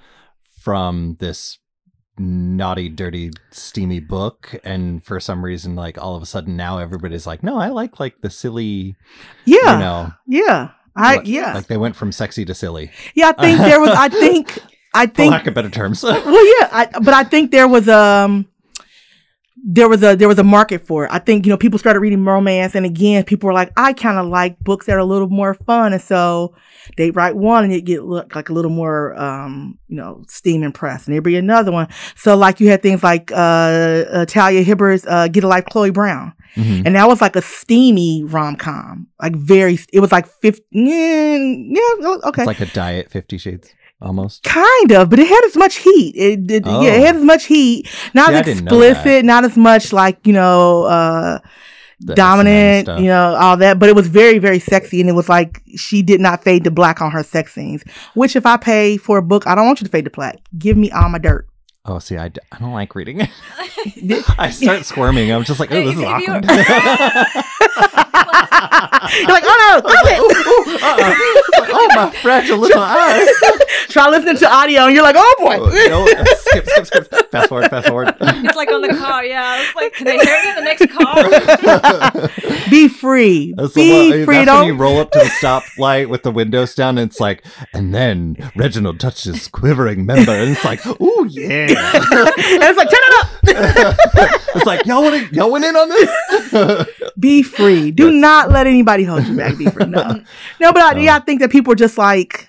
[0.62, 1.58] from this
[2.17, 7.25] naughty, dirty, steamy book, and for some reason, like all of a sudden now everybody's
[7.25, 8.95] like, no, I like like the silly,
[9.45, 9.73] Yeah.
[9.73, 10.69] you know, Yeah.
[10.97, 11.54] I what- yeah.
[11.54, 14.60] like they went from sexy to silly, yeah, I think there was I think
[14.93, 16.04] I for think lack of better terms.
[16.04, 18.47] well yeah, I, but I think there was um
[19.65, 21.12] there was a there was a market for it.
[21.12, 24.17] I think you know people started reading romance, and again, people were like, I kind
[24.17, 26.56] of like books that are a little more fun, and so
[26.98, 30.63] they write one and it get look like a little more um you know steam
[30.63, 31.88] and press, and there'd be another one.
[32.15, 36.34] So like you had things like uh Talia Hibbert's uh, Get a Life, Chloe Brown.
[36.56, 36.84] Mhm.
[36.88, 39.78] and that was like a steamy rom com, like very.
[39.93, 40.63] It was like fifty.
[40.72, 44.44] Yeah, yeah, okay, It's like a diet Fifty Shades almost.
[44.44, 46.16] kind of, but it had as much heat.
[46.16, 46.66] It did.
[46.66, 47.06] Yeah, it Oh.
[47.06, 47.88] had as much heat.
[48.14, 48.92] Not See, as didn't know that.
[48.92, 49.26] explicit.
[49.26, 50.84] Not as much like you know.
[50.84, 51.40] uh
[52.02, 55.28] The dominant, you know, all that, but it was very, very sexy, and it was
[55.28, 57.84] like she did not fade to black on her sex scenes.
[58.14, 60.38] Which, if I pay for a book, I don't want you to fade to black.
[60.58, 61.46] Give me all my dirt.
[61.86, 63.30] Oh, see, I, d- I don't like reading it.
[64.38, 65.32] I start squirming.
[65.32, 66.46] I'm just like, oh, this is If you- awkward.
[69.12, 70.20] You're like, oh no, stop it!
[70.84, 71.15] Uh-uh.
[71.72, 73.28] oh, my fragile little eyes.
[73.88, 75.58] Try listening to audio, and you're like, oh boy.
[75.60, 77.32] Oh, no, uh, skip, skip, skip.
[77.32, 78.13] Fast forward, fast forward.
[78.22, 79.62] It's like on the car, yeah.
[79.63, 82.70] It's like, can they hear me in the next car?
[82.70, 83.54] Be free.
[83.58, 84.36] That's, the Be free.
[84.36, 87.20] that's Don't when you roll up to the stoplight with the windows down, and it's
[87.20, 91.68] like, and then Reginald touched his quivering member, and it's like, ooh yeah.
[91.77, 93.29] And it's like, turn it up.
[94.55, 96.88] it's like y'all went y'all went in on this.
[97.19, 97.91] Be free.
[97.91, 98.21] Do Yes.
[98.21, 99.58] not let anybody hold you back.
[99.58, 99.86] Be free.
[99.86, 100.21] No,
[100.62, 102.49] no but I, yeah, I think that people are just like,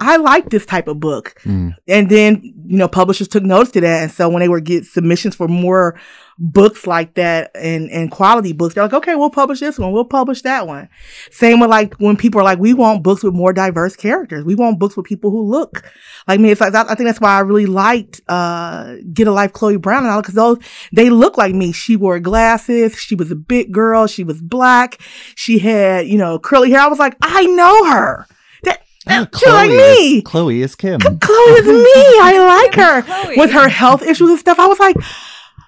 [0.00, 1.34] I like this type of book.
[1.44, 4.02] Mm, And then, you know, publishers took notice to that.
[4.02, 5.98] And so when they were get submissions for more
[6.40, 9.90] books like that and, and quality books, they're like, okay, we'll publish this one.
[9.90, 10.88] We'll publish that one.
[11.32, 14.44] Same with like when people are like, we want books with more diverse characters.
[14.44, 15.84] We want books with people who look
[16.28, 16.50] like me.
[16.50, 20.04] It's like, I think that's why I really liked, uh, Get a Life, Chloe Brown
[20.04, 20.58] and all, cause those,
[20.92, 21.72] they look like me.
[21.72, 22.94] She wore glasses.
[22.96, 24.06] She was a big girl.
[24.06, 25.00] She was black.
[25.34, 26.80] She had, you know, curly hair.
[26.80, 28.26] I was like, I know her.
[29.08, 30.18] That, that she's like me.
[30.18, 31.00] Is, Chloe is Kim.
[31.00, 32.02] Chloe is me.
[32.20, 33.36] I like her Chloe.
[33.36, 34.58] with her health issues and stuff.
[34.58, 34.96] I was like,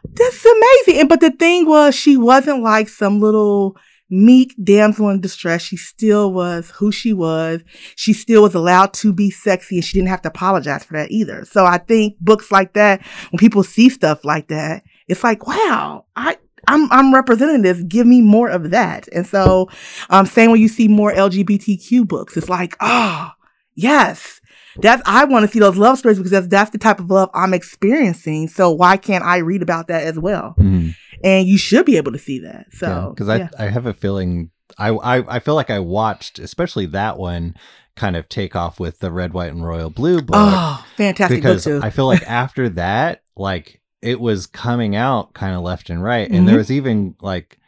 [0.05, 1.00] this is amazing.
[1.00, 3.76] And but the thing was, she wasn't like some little
[4.11, 5.62] meek damsel in distress.
[5.62, 7.62] She still was who she was.
[7.96, 11.11] She still was allowed to be sexy, and she didn't have to apologize for that
[11.11, 11.44] either.
[11.44, 16.07] So I think books like that, when people see stuff like that, it's like, wow,
[16.16, 16.38] I.
[16.71, 17.83] I'm I'm representing this.
[17.83, 19.09] Give me more of that.
[19.13, 19.69] And so,
[20.09, 23.31] um, same when you see more LGBTQ books, it's like, oh,
[23.75, 24.41] yes,
[24.77, 27.31] that's I want to see those love stories because that's that's the type of love
[27.35, 28.49] I'm experiencing.
[28.49, 30.55] So why can't I read about that as well?
[30.59, 32.67] Mm, And you should be able to see that.
[32.73, 33.49] So because yeah.
[33.59, 37.57] I I have a feeling I, I I feel like I watched especially that one
[37.97, 41.65] kind of take off with the red white and royal blue book oh, fantastic because
[41.65, 41.87] book too.
[41.87, 46.31] I feel like after that like it was coming out kind of left and right
[46.31, 46.59] and there Mhm.
[46.59, 47.59] was even like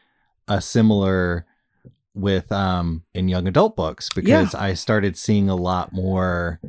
[0.48, 1.46] a similar
[2.14, 6.60] with um in young adult books because I started seeing a lot more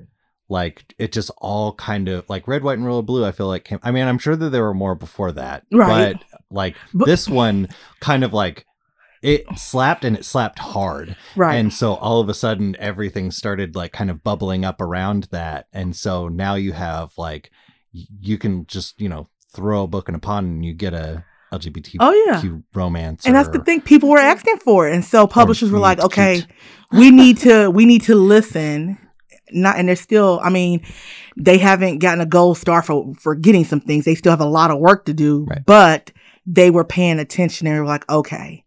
[0.50, 3.64] like it just all kind of like red white and royal blue I feel like
[3.66, 6.16] came I mean I'm sure that there were more before that Right.
[6.18, 7.68] but like But- this one
[8.00, 8.66] kind of like
[9.22, 11.56] it slapped and it slapped hard right.
[11.56, 15.68] and so all of a sudden everything started like kind of bubbling up around that.
[15.72, 17.50] And so now you have like
[17.94, 21.24] you can just, you know, throw a book in a pond and you get a
[21.52, 22.58] LGBTQ oh yeah.
[22.74, 23.26] romance.
[23.26, 24.88] And that's the or- thing people were asking for.
[24.88, 24.94] it.
[24.94, 26.48] And so publishers were like, okay, cute.
[26.92, 28.98] we need to we need to listen.
[29.52, 30.84] Not and they're still, I mean,
[31.38, 34.06] they haven't gotten a gold star for for getting some things.
[34.06, 35.64] They still have a lot of work to do, Right.
[35.66, 36.12] but
[36.48, 38.64] they were paying attention and they were like, okay,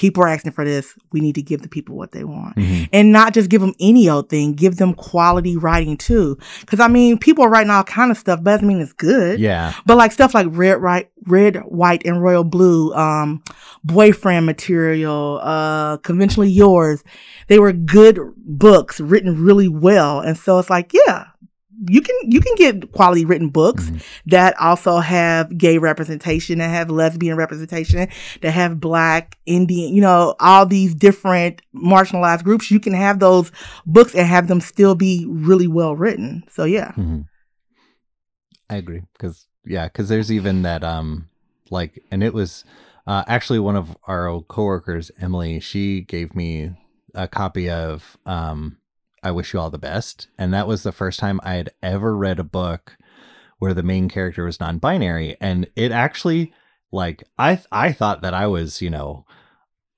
[0.00, 0.94] people are asking for this.
[1.12, 2.56] We need to give the people what they want.
[2.56, 2.88] Mhm.
[2.90, 6.38] and not just give them any old thing, give them quality writing too.
[6.60, 9.38] Because I mean, people are writing all kind of stuff, but doesn't mean it's good.
[9.38, 9.74] Yeah.
[9.84, 13.42] But like stuff like red, right, red, white, and royal blue, um,
[13.84, 17.04] boyfriend material, uh, conventionally yours,
[17.48, 21.26] they were good books written really well, and so it's like, yeah.
[21.88, 24.02] You can you can get quality written books Mhm.
[24.26, 28.08] that also have gay representation, that have lesbian representation,
[28.42, 32.70] that have black, Indian, you know, all these different marginalized groups.
[32.70, 33.50] You can have those
[33.86, 36.44] books and have them still be really well written.
[36.50, 36.92] So yeah.
[36.98, 37.24] Mhm.
[38.68, 41.28] I agree because yeah, because there's even that um
[41.70, 42.64] like, and it was
[43.06, 45.60] uh, actually one of our old coworkers, Emily.
[45.60, 46.72] She gave me
[47.14, 48.76] a copy of um
[49.22, 52.16] I Wish You All the Best, and that was the first time I had ever
[52.16, 52.96] read a book
[53.58, 56.52] where the main character was non-binary, and it actually
[56.92, 59.26] like I I thought that I was you know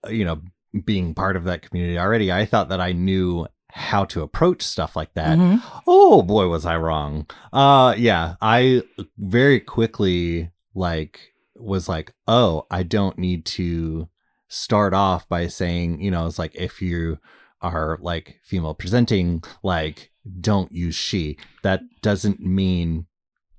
[0.08, 0.40] you know
[0.84, 2.32] being part of that community already.
[2.32, 5.38] I thought that I knew how to approach stuff like that.
[5.38, 5.62] Mhm.
[5.86, 7.26] Oh boy, was I wrong.
[7.52, 8.82] Uh yeah, I
[9.16, 14.08] very quickly like was like, "Oh, I don't need to
[14.48, 17.18] start off by saying, you know, it's like if you
[17.62, 21.36] are like female presenting, like don't use she.
[21.62, 23.06] That doesn't mean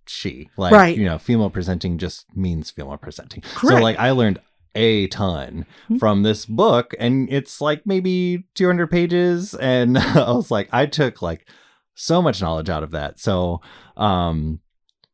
[0.08, 0.50] she.
[0.58, 0.98] Like, Right.
[0.98, 3.44] you know, female presenting just means female presenting.
[3.62, 4.40] So like I learned
[4.76, 6.00] a ton Mhm.
[6.00, 11.22] from this book and it's like maybe 200 pages and I was like I took
[11.22, 11.48] like
[11.94, 13.20] so much knowledge out of that.
[13.20, 13.62] So
[13.96, 14.60] um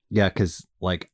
[0.10, 1.12] yeah, cuz like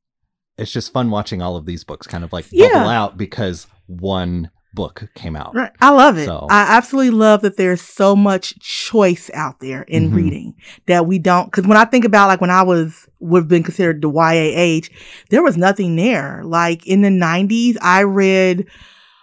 [0.58, 2.68] it's just fun watching all of these books kind of like Yeah.
[2.72, 5.56] bubble out because one book came out.
[5.56, 5.72] Right.
[5.82, 6.26] I love it.
[6.26, 10.16] So- I absolutely love that there's so much choice out there in Mhm.
[10.16, 10.54] reading
[10.88, 11.46] that we don't.
[11.46, 14.52] Because when I think about like when I was would have been considered the YA
[14.56, 14.92] age,
[15.32, 16.42] there was nothing there.
[16.44, 18.66] Like in the 90s, I read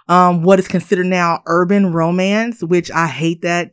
[0.09, 3.71] um, what is considered now urban romance, which I hate that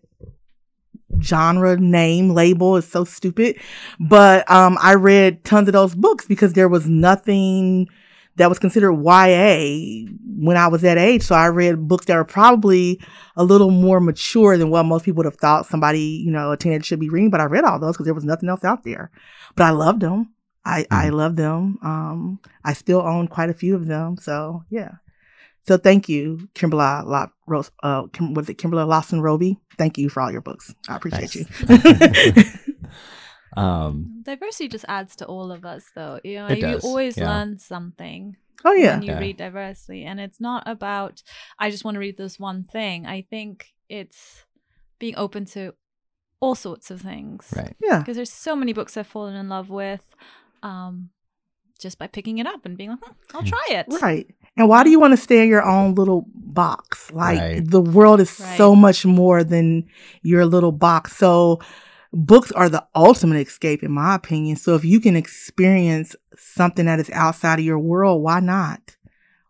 [1.21, 3.55] genre name label is so stupid
[3.99, 7.87] but um i read tons of those books because there was nothing
[8.39, 11.21] that was considered YA when I was that age.
[11.23, 12.99] So I read books that were probably
[13.35, 16.57] a little more mature than what most people would have thought somebody, you know, a
[16.57, 17.29] teenager should be reading.
[17.29, 19.11] But I read all those because there was nothing else out there.
[19.55, 20.33] But I loved them.
[20.65, 21.77] I, I love them.
[21.83, 24.17] Um, I still own quite a few of them.
[24.17, 24.91] So yeah.
[25.67, 29.59] So thank you, Kimberly La- Rose, uh, Kim, was it Kimberly Lawson Roby?
[29.77, 30.73] Thank you for all your books.
[30.87, 32.35] I appreciate Nice.
[32.35, 32.43] you.
[33.57, 36.19] um Diversity just adds to all of us, though.
[36.23, 37.27] You know, It you does, always yeah.
[37.29, 38.35] learn something
[38.65, 38.93] oh yeah.
[38.95, 39.19] when you Yeah.
[39.19, 41.23] read diversely, and it's not about
[41.57, 43.05] I just want to read this one thing.
[43.05, 44.45] I think it's
[44.99, 45.73] being open to
[46.41, 47.75] all sorts of things, right.
[47.81, 47.99] Yeah.
[47.99, 50.05] Because there's so many books I've fallen in love with,
[50.63, 51.09] um,
[51.79, 53.87] just by picking it up and being like, hmm, I'll try it.
[54.01, 54.27] Right.
[54.55, 57.11] And why do you want to stay in your own little box?
[57.11, 57.69] Like Right.
[57.69, 58.57] the world is Right.
[58.57, 59.85] so much more than
[60.21, 61.15] your little box.
[61.17, 61.59] So
[62.11, 64.55] books are the ultimate escape in my opinion.
[64.57, 68.95] So if you can experience something that is outside of your world, why not?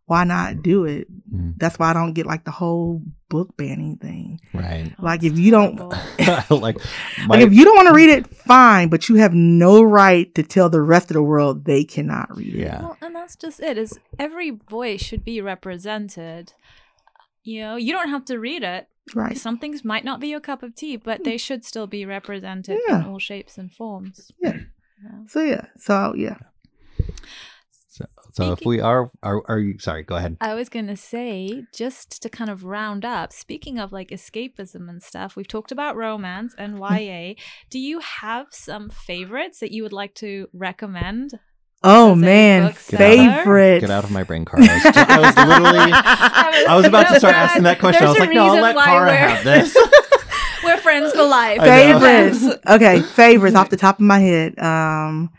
[0.05, 1.07] Why not do it?
[1.31, 4.41] Mm, That's why I don't get like the whole book banning thing.
[4.55, 4.91] right.
[4.99, 5.77] Like, if you don't-
[6.49, 6.75] like my,
[7.27, 10.41] like if you don't want to read it, fine, but you have no right to
[10.41, 12.59] tell the rest of the world they cannot read it.
[12.61, 12.81] Yeah.
[12.81, 13.77] Well, and that's just it.
[13.77, 16.53] Is every voice should be represented.
[17.43, 18.87] You know, you don't have to read it.
[19.15, 19.37] Right.
[19.37, 21.37] Some things might not be your cup of tea, but they hmm.
[21.37, 23.01] should still be represented Yeah.
[23.01, 24.31] in all shapes and forms.
[24.41, 24.57] Yeah.
[25.03, 25.19] Yeah.
[25.27, 25.65] So yeah.
[25.77, 26.37] So yeah.
[27.87, 30.37] so, so if we are are are you sorry, go ahead.
[30.41, 34.89] I was going to say, just to kind of round up, speaking of like escapism
[34.89, 36.83] and stuff, we've talked about romance and hmm.
[36.83, 37.33] YA.
[37.69, 41.39] Do you have some favorites that you would like to recommend?
[41.81, 42.97] Oh As man, favorite.
[42.97, 43.81] favorites.
[43.81, 44.69] Get out of my brain, Carlos.
[44.69, 48.05] I was literally I was about to start asking that question.
[48.05, 49.75] I was like, no, I'll let why Cara have this.
[50.63, 51.61] We're friends for life.
[51.61, 52.45] Favorites.
[52.69, 54.59] okay, favorites off the top of my head.
[54.59, 55.31] Um,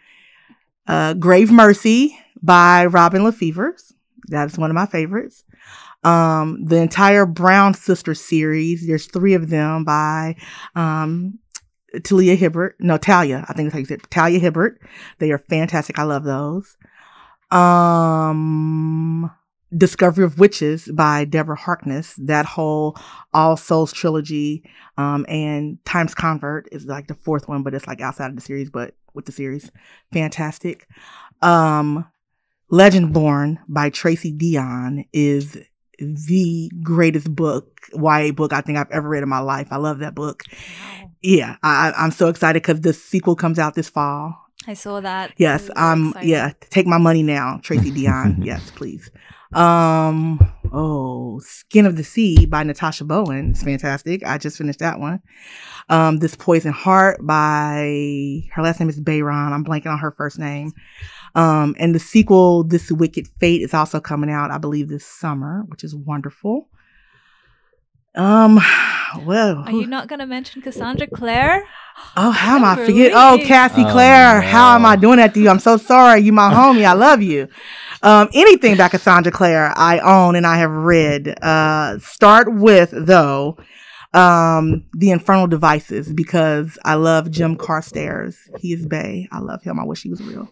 [0.86, 3.92] uh, Grave Mercy by Robin LaFevers.
[4.28, 5.44] That's one of my favorites.
[6.04, 8.86] Um, the entire Brown Sister series.
[8.86, 10.36] There's three of them by
[10.74, 11.38] um,
[12.02, 12.76] Talia Hibbert.
[12.78, 13.44] No, Talia.
[13.48, 14.10] I think that's how you say it.
[14.10, 14.80] Talia Hibbert.
[15.18, 15.98] They are fantastic.
[15.98, 16.76] I love those.
[17.50, 19.30] Um,
[19.76, 22.14] Discovery of Witches by Deborah Harkness.
[22.18, 22.96] That whole
[23.32, 24.64] All Souls trilogy.
[24.96, 28.42] Um, and Times Convert is like the fourth one, but it's like outside of the
[28.42, 29.70] series, but with the series.
[30.12, 30.88] Fantastic.
[31.42, 32.06] Um,
[32.70, 35.58] Legend Born by Tracy Deonn is
[36.00, 39.68] the greatest book, YA book I think I've ever read in my life.
[39.70, 40.42] I love that book.
[40.50, 41.10] Wow.
[41.22, 44.34] Yeah, I, I'm so excited because the sequel comes out this fall.
[44.66, 45.32] I saw that.
[45.36, 46.28] Yes, It was very um, exciting.
[46.30, 48.36] yeah, take my money now, Tracy Deonn.
[48.44, 49.10] yes, please.
[49.52, 50.38] Um,
[50.72, 53.50] oh, Skin of the Sea by Natasha Bowen.
[53.50, 54.24] It's fantastic.
[54.24, 55.20] I just finished that one.
[55.88, 59.52] Um, This Poison Heart by her last name is Bayron.
[59.52, 60.72] I'm blanking on her first name.
[61.34, 65.64] Um, and the sequel, This Wicked Fate, is also coming out, I believe, this summer,
[65.68, 66.68] which is wonderful.
[68.14, 68.56] Um,
[69.24, 71.64] well, Are you not going to mention Cassandra Clare?
[72.16, 72.92] Oh, how am I Kimberly.
[72.92, 73.12] forget?
[73.14, 75.48] Oh, Cassie Oh, Clare, how am I doing that to you?
[75.48, 76.20] I'm so sorry.
[76.22, 76.84] You my homie.
[76.84, 77.48] I love you.
[78.02, 81.36] Um, anything by Cassandra Clare, I own and I have read.
[81.42, 83.58] Uh, start with though,
[84.14, 88.36] um, the Infernal Devices because I love Jem Carstairs.
[88.58, 89.28] He is Bay.
[89.30, 89.78] I love him.
[89.78, 90.50] I wish he was real.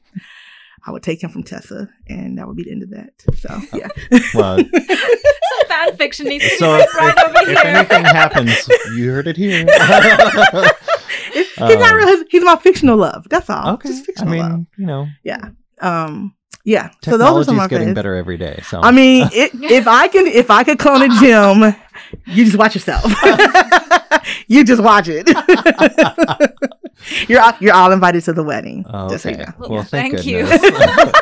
[0.89, 3.11] I would take him from Tessa, and that would be the end of that.
[3.37, 3.89] So yeah.
[4.35, 4.57] well,
[5.59, 7.59] Some fan fiction needs to so be if, right over if here.
[7.77, 9.59] anything happens, you heard it here.
[11.33, 12.07] he's not Um, real.
[12.09, 13.27] He's, he's my fictional love.
[13.29, 13.75] That's all.
[13.75, 13.89] okay.
[13.91, 14.67] Just I mean, love.
[14.79, 15.51] you know, Yeah.
[15.81, 16.35] Um.
[16.65, 16.91] Yeah.
[17.05, 17.95] So those are some of my getting faves.
[17.95, 18.61] better every day.
[18.67, 21.75] So I mean, it, if I can, if I could clone a Jem,
[22.27, 23.05] you just watch yourself.
[24.49, 25.29] you just watch it.
[27.29, 28.85] You're all, you're all invited to the wedding.
[28.89, 29.53] Oh, Just so you know.
[29.59, 30.47] Well, thank, Thank you.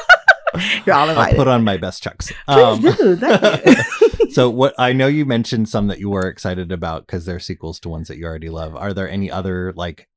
[0.86, 1.32] You're all invited.
[1.38, 2.32] I'll put on my best chucks.
[2.48, 3.16] Please Um, do.
[3.16, 4.30] Thank you.
[4.30, 7.78] so what I know you mentioned some that you were excited about because they're sequels
[7.80, 8.74] to ones that you already love.
[8.74, 10.08] Are there any other like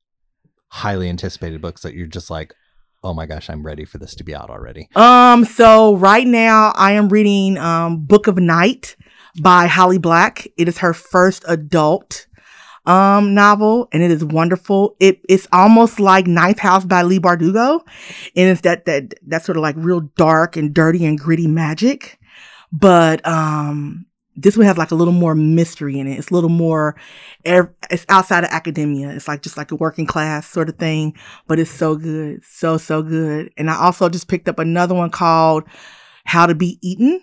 [0.70, 2.54] highly anticipated books that you're just like,
[3.04, 4.88] oh my gosh, I'm ready for this to be out already?
[4.96, 8.96] Um, so right now I am reading um Book of Night
[9.42, 10.48] by Holly Black.
[10.58, 12.28] It is her first adult
[12.86, 14.96] um novel and it is wonderful.
[15.00, 17.82] It it's almost like Ninth House by Leigh Bardugo.
[18.36, 22.20] And it's that that that sort of like real dark and dirty and gritty magic.
[22.72, 24.06] But um
[24.36, 26.18] this one has like a little more mystery in it.
[26.18, 26.96] It's a little more
[27.44, 29.10] it's outside of academia.
[29.10, 31.18] It's like just like a working class sort of thing,
[31.48, 32.44] but it's so good.
[32.46, 33.52] So so good.
[33.58, 35.64] And I also just picked up another one called
[36.24, 37.22] How to Be Eaten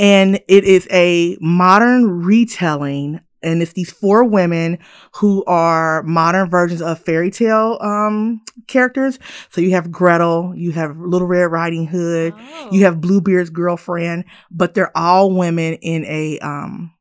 [0.00, 4.78] and it is a modern retelling and it's these four women
[5.16, 9.18] who are modern versions of fairy tale um characters
[9.50, 12.68] so you have gretel you have little red riding hood Oh.
[12.70, 16.92] you have bluebeard's girlfriend but they're all women in a um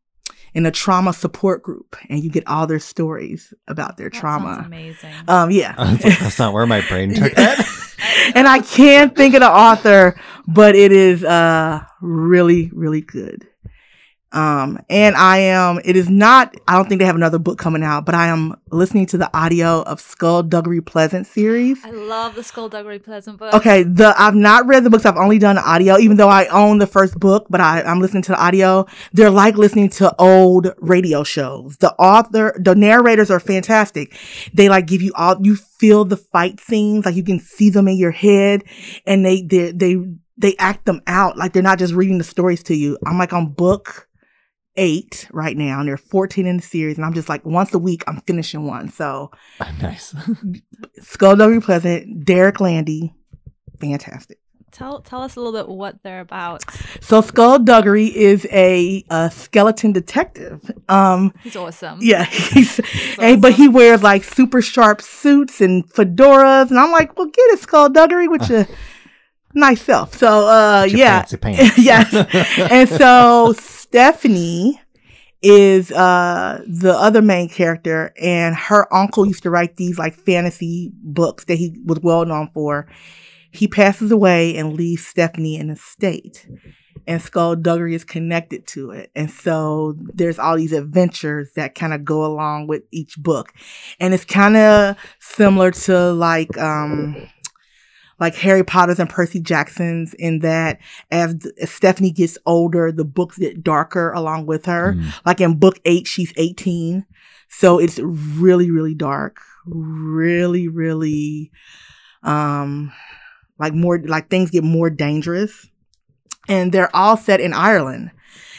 [0.55, 4.63] in a trauma support group and you get all their stories about their That trauma
[4.65, 5.13] amazing.
[5.27, 8.31] um yeah like, That's not where my brain took that.
[8.35, 13.45] and I can't think of the author, but it is uh really really good.
[14.31, 17.83] Um and I am it is not I don't think they have another book coming
[17.83, 21.83] out, but I am listening to the audio of Skull Skullduggery Pleasant series.
[21.83, 23.53] I love the Skull Skullduggery Pleasant book.
[23.53, 25.05] Okay, the I've not read the books.
[25.05, 27.99] I've only done the audio, even though I own the first book, but I, I'm
[27.99, 28.85] listening to the audio.
[29.13, 31.77] They're like listening to old radio shows.
[31.77, 34.15] The author, the narrators are fantastic.
[34.53, 37.87] They like give you all, you feel the fight scenes, like you can see them
[37.87, 38.63] in your head
[39.05, 39.97] and they, they, they,
[40.37, 41.37] they act them out.
[41.37, 42.97] Like they're not just reading the stories to you.
[43.05, 44.08] I'm like on book
[44.79, 47.73] eight right now and there are 14 in the series and I'm just like once
[47.73, 48.89] a week I'm finishing one.
[48.89, 49.29] So
[49.81, 50.15] nice.
[51.01, 53.13] Skullduggery Pleasant, Derek Landy,
[53.79, 54.39] fantastic.
[54.71, 56.63] Tell tell us a little bit what they're about.
[57.01, 60.71] So Skullduggery is a, a skeleton detective.
[60.87, 61.97] Um, He's awesome.
[62.01, 62.23] yeah,
[62.53, 67.17] he's, He's and, but he wears like super sharp suits and fedoras, and I'm like,
[67.17, 68.67] well, get it, Skullduggery, with your
[69.55, 70.15] nice self.
[70.15, 71.77] So, uh, Your yeah, fancy pants.
[71.79, 72.13] yes.
[72.71, 73.53] and so
[73.89, 74.79] Stephanie
[75.41, 80.91] is uh the other main character and her uncle used to write these like fantasy
[81.01, 82.87] books that he was well known for.
[83.51, 86.45] He passes away and leaves stephanie an estate
[87.07, 89.09] and skullduggery is connected to it.
[89.15, 93.51] And so there's all these adventures that kind of go along with each book.
[93.99, 97.27] And it's kind of similar to like um
[98.19, 100.79] like Harry Potter's and Percy Jackson's in that
[101.11, 104.93] as, as Stephanie gets older, the books get darker along with her.
[104.93, 105.21] Mm.
[105.25, 107.05] Like in book eight, she's 18.
[107.47, 109.39] So it's really, really dark.
[109.65, 111.51] Really, really,
[112.23, 112.91] um,
[113.57, 115.67] like more, like things get more dangerous.
[116.47, 118.11] And they're all set in Ireland.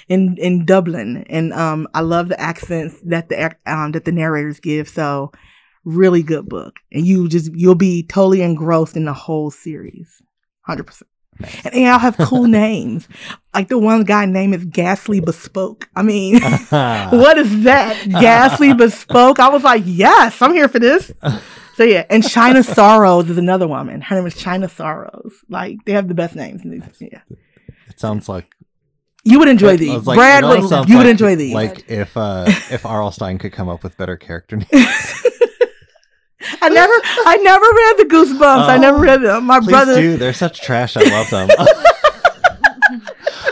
[0.08, 4.58] In, in Dublin, and um, I love the accents that the um, that the narrators
[4.58, 4.88] give.
[4.88, 5.30] So,
[5.84, 6.76] really good book.
[6.92, 10.22] And you just you'll be totally engrossed in the whole series.
[10.68, 11.02] 100%
[11.40, 11.64] Nice.
[11.64, 13.08] and they all have cool names.
[13.54, 15.88] Like the one guy name is ghastly bespoke.
[15.96, 17.96] I mean what is that?
[18.08, 19.38] Ghastly bespoke?
[19.40, 21.10] I was like yes i'm here for this.
[21.76, 22.04] So yeah.
[22.10, 24.02] And china sorrows is another woman.
[24.02, 25.32] Her name is china sorrows.
[25.48, 26.82] Like they have the best names in these.
[27.00, 27.20] Yeah.
[27.88, 28.54] It sounds like
[29.24, 30.06] you would enjoy these.
[30.06, 31.54] like, brad would you would enjoy these.
[31.54, 33.12] Like if uh if R.L.
[33.12, 35.22] Stine could come up with better character names.
[36.62, 36.93] I never
[37.26, 38.80] i never read the goosebumps i Oh.
[38.80, 40.16] never read them my Please brother do.
[40.16, 40.97] They're such trash.
[40.97, 41.49] I love them.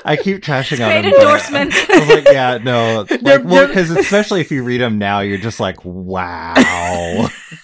[0.04, 1.02] I keep trashing on them.
[1.04, 1.74] but endorsement.
[1.90, 5.20] I was like, yeah, no, like, They're- well, because especially if you read them now,
[5.20, 6.54] you're just like, wow.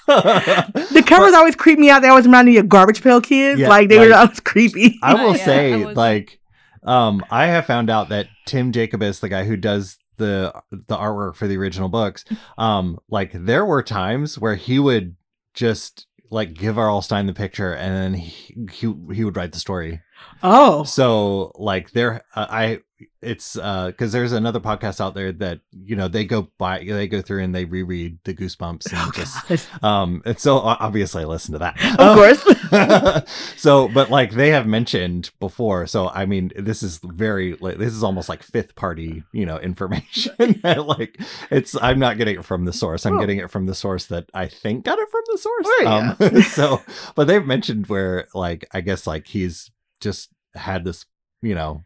[0.07, 2.03] The covers always creep me out.
[2.03, 3.61] They always remind me of Garbage Pail Kids.
[3.61, 4.99] Yeah, like they were like- always creepy.
[5.03, 6.39] I will Yeah, I say, was- like,
[6.83, 11.35] um, I have found out that Tim Jacobus, the guy who does the the artwork
[11.37, 12.25] for the original books,
[12.59, 15.17] um, like there were times where he would
[15.55, 17.03] just like give R.L.
[17.03, 20.01] Stine the picture, and then he he, he would write the story.
[20.43, 22.79] oh, So like there, uh, I
[23.21, 27.07] it's uh because there's another podcast out there that you know they go by they
[27.09, 29.85] go through and they reread the Goosebumps and oh just God.
[29.85, 32.54] um and so obviously I listen to that Of course.
[33.57, 37.93] so but like they have mentioned before so I mean this is very like this
[37.93, 41.19] is almost like fifth party you know information like
[41.51, 43.21] it's I'm not getting it from the source I'm Oh.
[43.21, 46.43] getting it from the source that I think got it from the source Oh, um
[46.43, 46.83] so
[47.15, 49.71] but they've mentioned where like I guess like he's
[50.01, 51.07] just had this
[51.43, 51.85] you know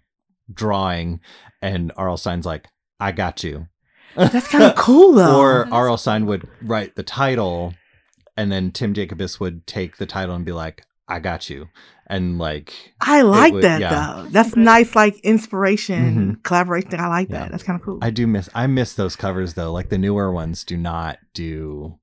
[0.52, 1.20] drawing
[1.60, 2.16] and R.L.
[2.16, 2.68] Stine's like
[3.00, 3.68] I got you
[4.16, 5.38] That's kind of cool though.
[5.38, 5.96] or That is R.L.
[5.98, 7.74] Stine would write the title,
[8.38, 11.68] and then Tim Jacobus would take the title and be like, "I got you,"
[12.06, 13.90] and like, I like would- that yeah.
[14.22, 14.28] though.
[14.30, 14.62] That's Great.
[14.64, 16.42] nice, like inspiration, Mhm.
[16.44, 16.98] collaboration.
[17.00, 17.40] I like Yeah.
[17.40, 17.50] that.
[17.50, 17.98] That's kind of cool.
[18.00, 18.48] I do miss.
[18.54, 19.72] I miss those covers though.
[19.72, 21.98] Like the newer ones do not do.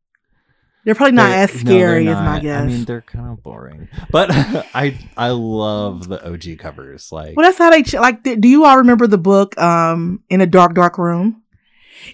[0.85, 2.61] they're probably not they- as no, they're scary as my guess.
[2.61, 4.29] I mean, they're kind of boring, but
[4.75, 7.11] I I love the OG covers.
[7.11, 8.23] Like, well, that's how they ch- like.
[8.23, 11.41] th- Do you all remember the book um in a dark, dark room?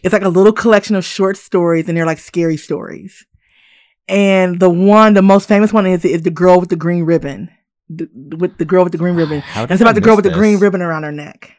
[0.04, 3.26] It's like a little collection of short stories, and they're like scary stories.
[4.08, 7.50] And the one, the most famous one is is the girl with the green ribbon,
[7.90, 9.44] the, with the girl with the green ribbon.
[9.56, 11.56] And it's I about the girl with the green ribbon around her neck.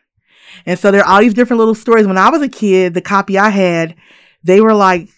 [0.67, 2.07] And so there are all these different little stories.
[2.07, 3.95] When I was a kid, the copy I had,
[4.45, 5.09] they were like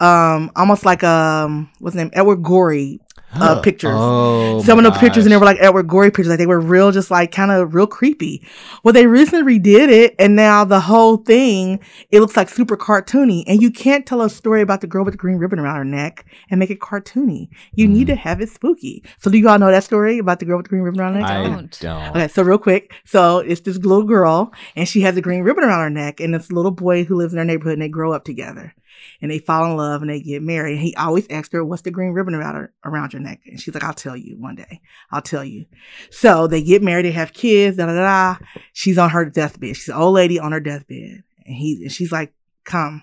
[0.00, 2.10] um almost like um what's his name?
[2.14, 3.00] Edward Gorey
[3.34, 3.92] uh, pictures.
[3.94, 6.46] Oh, Some of my the pictures and they were like Edward Gorey pictures, like they
[6.46, 8.46] were real, just like kind of real creepy.
[8.82, 13.44] Well, they recently redid it, and now the whole thing it looks like super cartoony,
[13.46, 15.84] and you can't tell a story about the girl with the green ribbon around her
[15.84, 17.48] neck and make it cartoony.
[17.74, 18.10] You need Mhm.
[18.12, 19.04] to have it spooky.
[19.18, 21.14] So, do you all know that story about the girl with the green ribbon around
[21.14, 21.30] her neck?
[21.30, 21.78] I don't.
[21.80, 22.10] don't.
[22.10, 22.92] Okay, so real quick.
[23.04, 26.34] So it's this little girl and she has a green ribbon around her neck and
[26.34, 28.74] this little boy who lives in their neighborhood and they grow up together.
[29.20, 30.74] And they fall in love and they get married.
[30.74, 33.40] And he always asks her, What's the green ribbon around her around your neck?
[33.46, 34.80] And she's like, I'll tell you one day.
[35.10, 35.66] I'll tell you.
[36.10, 38.34] So they get married, they have kids, da da da.
[38.34, 38.46] da.
[38.72, 39.76] She's on her deathbed.
[39.76, 41.22] She's an old lady on her deathbed.
[41.46, 42.32] And he and she's like,
[42.64, 43.02] Come,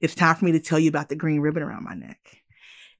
[0.00, 2.18] it's time for me to tell you about the green ribbon around my neck.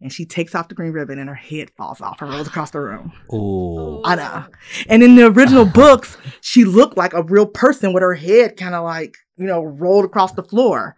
[0.01, 2.71] And she takes off the green ribbon and her head falls off and rolls across
[2.71, 3.13] the room.
[3.33, 4.45] Oh, I know.
[4.89, 8.75] And in the original books, she looked like a real person with her head kind
[8.75, 10.97] of like, you know, rolled across the floor.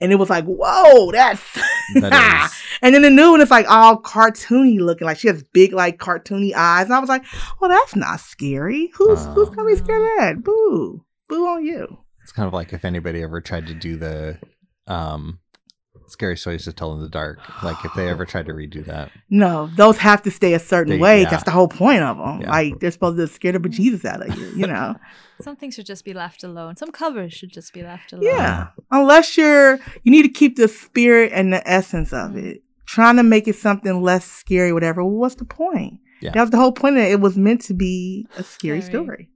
[0.00, 1.42] And it was like, whoa, that's.
[1.94, 5.06] that and then the new one is like all cartoony looking.
[5.06, 6.86] Like she has big, like cartoony eyes.
[6.86, 7.24] And I was like,
[7.60, 8.90] well, that's not scary.
[8.94, 10.42] Who's who's gonna be scared of that?
[10.42, 11.04] Boo.
[11.28, 11.98] Boo on you.
[12.22, 14.38] It's kind of like if anybody ever tried to do the
[14.86, 15.39] um
[16.06, 17.38] scary stories to tell in the dark.
[17.62, 19.10] Like if they ever tried to redo that.
[19.28, 21.22] No, those have to stay a certain They- way.
[21.22, 21.30] yeah.
[21.30, 22.42] That's the whole point of them.
[22.42, 22.50] Yeah.
[22.50, 24.96] Like they're supposed to scare the bejesus out of you, you know?
[25.40, 26.76] Some things should just be left alone.
[26.76, 28.24] Some covers should just be left alone.
[28.24, 28.68] Yeah.
[28.90, 32.46] Unless you're, you need to keep the spirit and the essence of mm-hmm.
[32.46, 32.62] it.
[32.86, 35.04] Trying to make it something less scary, whatever.
[35.04, 36.00] Well, what's the point?
[36.20, 36.32] Yeah.
[36.32, 37.12] That was the whole point of it.
[37.12, 39.04] It was meant to be a scary Scary.
[39.04, 39.28] story.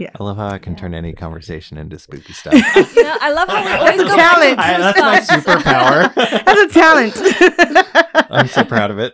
[0.00, 0.78] I love how I can Yeah.
[0.80, 2.54] turn any conversation into spooky stuff.
[2.96, 4.58] Yeah, I love how we always go a back to talent.
[4.60, 6.14] I- that's my superpower.
[6.44, 8.26] That's a talent.
[8.30, 9.12] I'm so proud of it.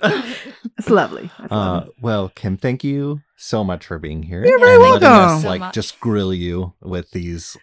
[0.79, 1.31] It's lovely.
[1.39, 1.93] That's Uh, lovely.
[2.01, 4.45] well, Kim, thank you so much for being here.
[4.45, 5.09] You're very welcome.
[5.09, 5.75] us, So like much.
[5.75, 7.57] just grill you with these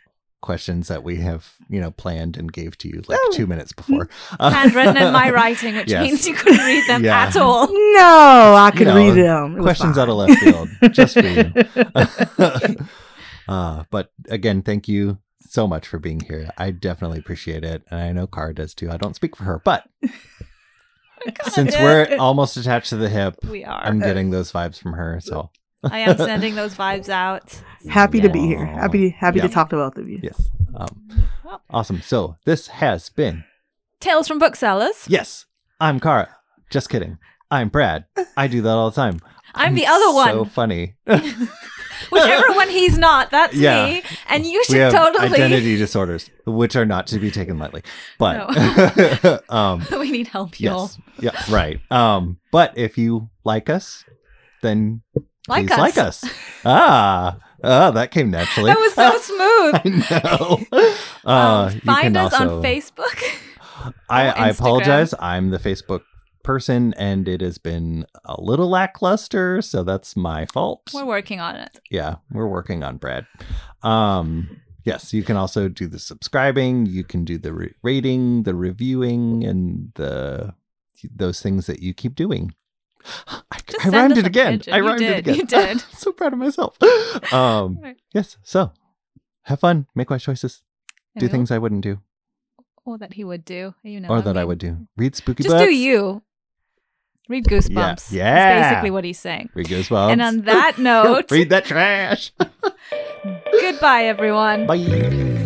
[0.44, 3.32] questions that we have, you know, planned and gave to you like Oh.
[3.34, 4.08] two minutes before.
[4.40, 6.04] Handwritten in my writing, which Yes.
[6.04, 7.24] means you couldn't read them Yeah.
[7.24, 7.68] at all.
[7.94, 9.58] No, I could know, read them.
[9.58, 10.04] It questions fine.
[10.04, 11.52] out of left field, just for you.
[13.48, 16.50] uh, but again, thank you so much for being here.
[16.58, 18.90] I definitely appreciate it, and I know Cara does too.
[18.92, 19.88] I don't speak for her, but
[21.50, 23.82] since we're almost attached to the hip, we are.
[23.86, 25.20] I'm getting those vibes from her.
[25.22, 25.52] So
[25.90, 27.62] I am sending those vibes out.
[27.90, 28.66] happy to be here.
[28.66, 29.48] Happy, happy Yeah.
[29.48, 30.20] to talk to both of you.
[30.24, 30.88] yes, um,
[31.44, 32.02] Well, awesome.
[32.02, 33.44] So this has been
[34.00, 35.06] Tales from Booksellers.
[35.08, 35.46] yes.
[35.80, 36.30] I'm Cara.
[36.70, 37.18] Just kidding.
[37.52, 38.06] I'm Brad.
[38.38, 39.20] I do that all the time.
[39.56, 40.30] I'm the other one.
[40.30, 40.96] So funny.
[42.12, 43.86] Whichever one he's not, that's Yeah.
[43.86, 44.04] me.
[44.30, 45.28] And you we should have totally.
[45.28, 47.82] identity disorders, which are not to be taken lightly.
[48.18, 50.90] But um, we need help, y'all.
[51.20, 51.80] yes, yeah, right.
[51.92, 54.06] Um, but if you like us,
[54.62, 55.02] then
[55.48, 55.80] Like please us.
[55.80, 56.24] like us.
[56.66, 58.70] Ah, ah, that came naturally.
[58.74, 60.10] That was so smooth.
[60.12, 60.94] I know.
[61.26, 63.24] Uh, Um, find us also- on Facebook.
[64.10, 65.14] I, I apologize.
[65.20, 66.02] I'm the Facebook
[66.44, 70.82] person, and it has been a little lackluster, so that's my fault.
[70.94, 71.80] We're working on it.
[71.90, 73.26] yeah, we're working on Brad.
[73.82, 76.86] Um, yes, you can also do the subscribing.
[76.86, 80.54] You can do the re- rating, the reviewing, and the
[81.14, 82.54] those things that you keep doing.
[83.28, 84.60] I, I rhymed it again.
[84.60, 84.74] pigeon.
[84.74, 85.36] I rhymed it again.
[85.36, 85.82] you did.
[85.94, 86.78] so proud of myself.
[87.34, 87.98] Um, Right.
[88.14, 88.38] yes.
[88.44, 88.72] So
[89.44, 89.88] have fun.
[89.96, 90.62] Make wise choices.
[91.18, 92.00] Do And things I wouldn't do,
[92.86, 93.76] Or that he would do.
[93.84, 94.10] You know.
[94.10, 94.88] or that I would do.
[94.98, 95.66] Read spooky Just books.
[95.70, 96.24] do you.
[97.30, 98.12] Read Goosebumps.
[98.12, 98.34] Yeah.
[98.34, 99.50] That's basically what he's saying.
[99.54, 100.12] Read Goosebumps.
[100.12, 102.32] And on that note, read that trash.
[103.62, 104.68] goodbye, everyone.
[104.68, 105.40] Bye.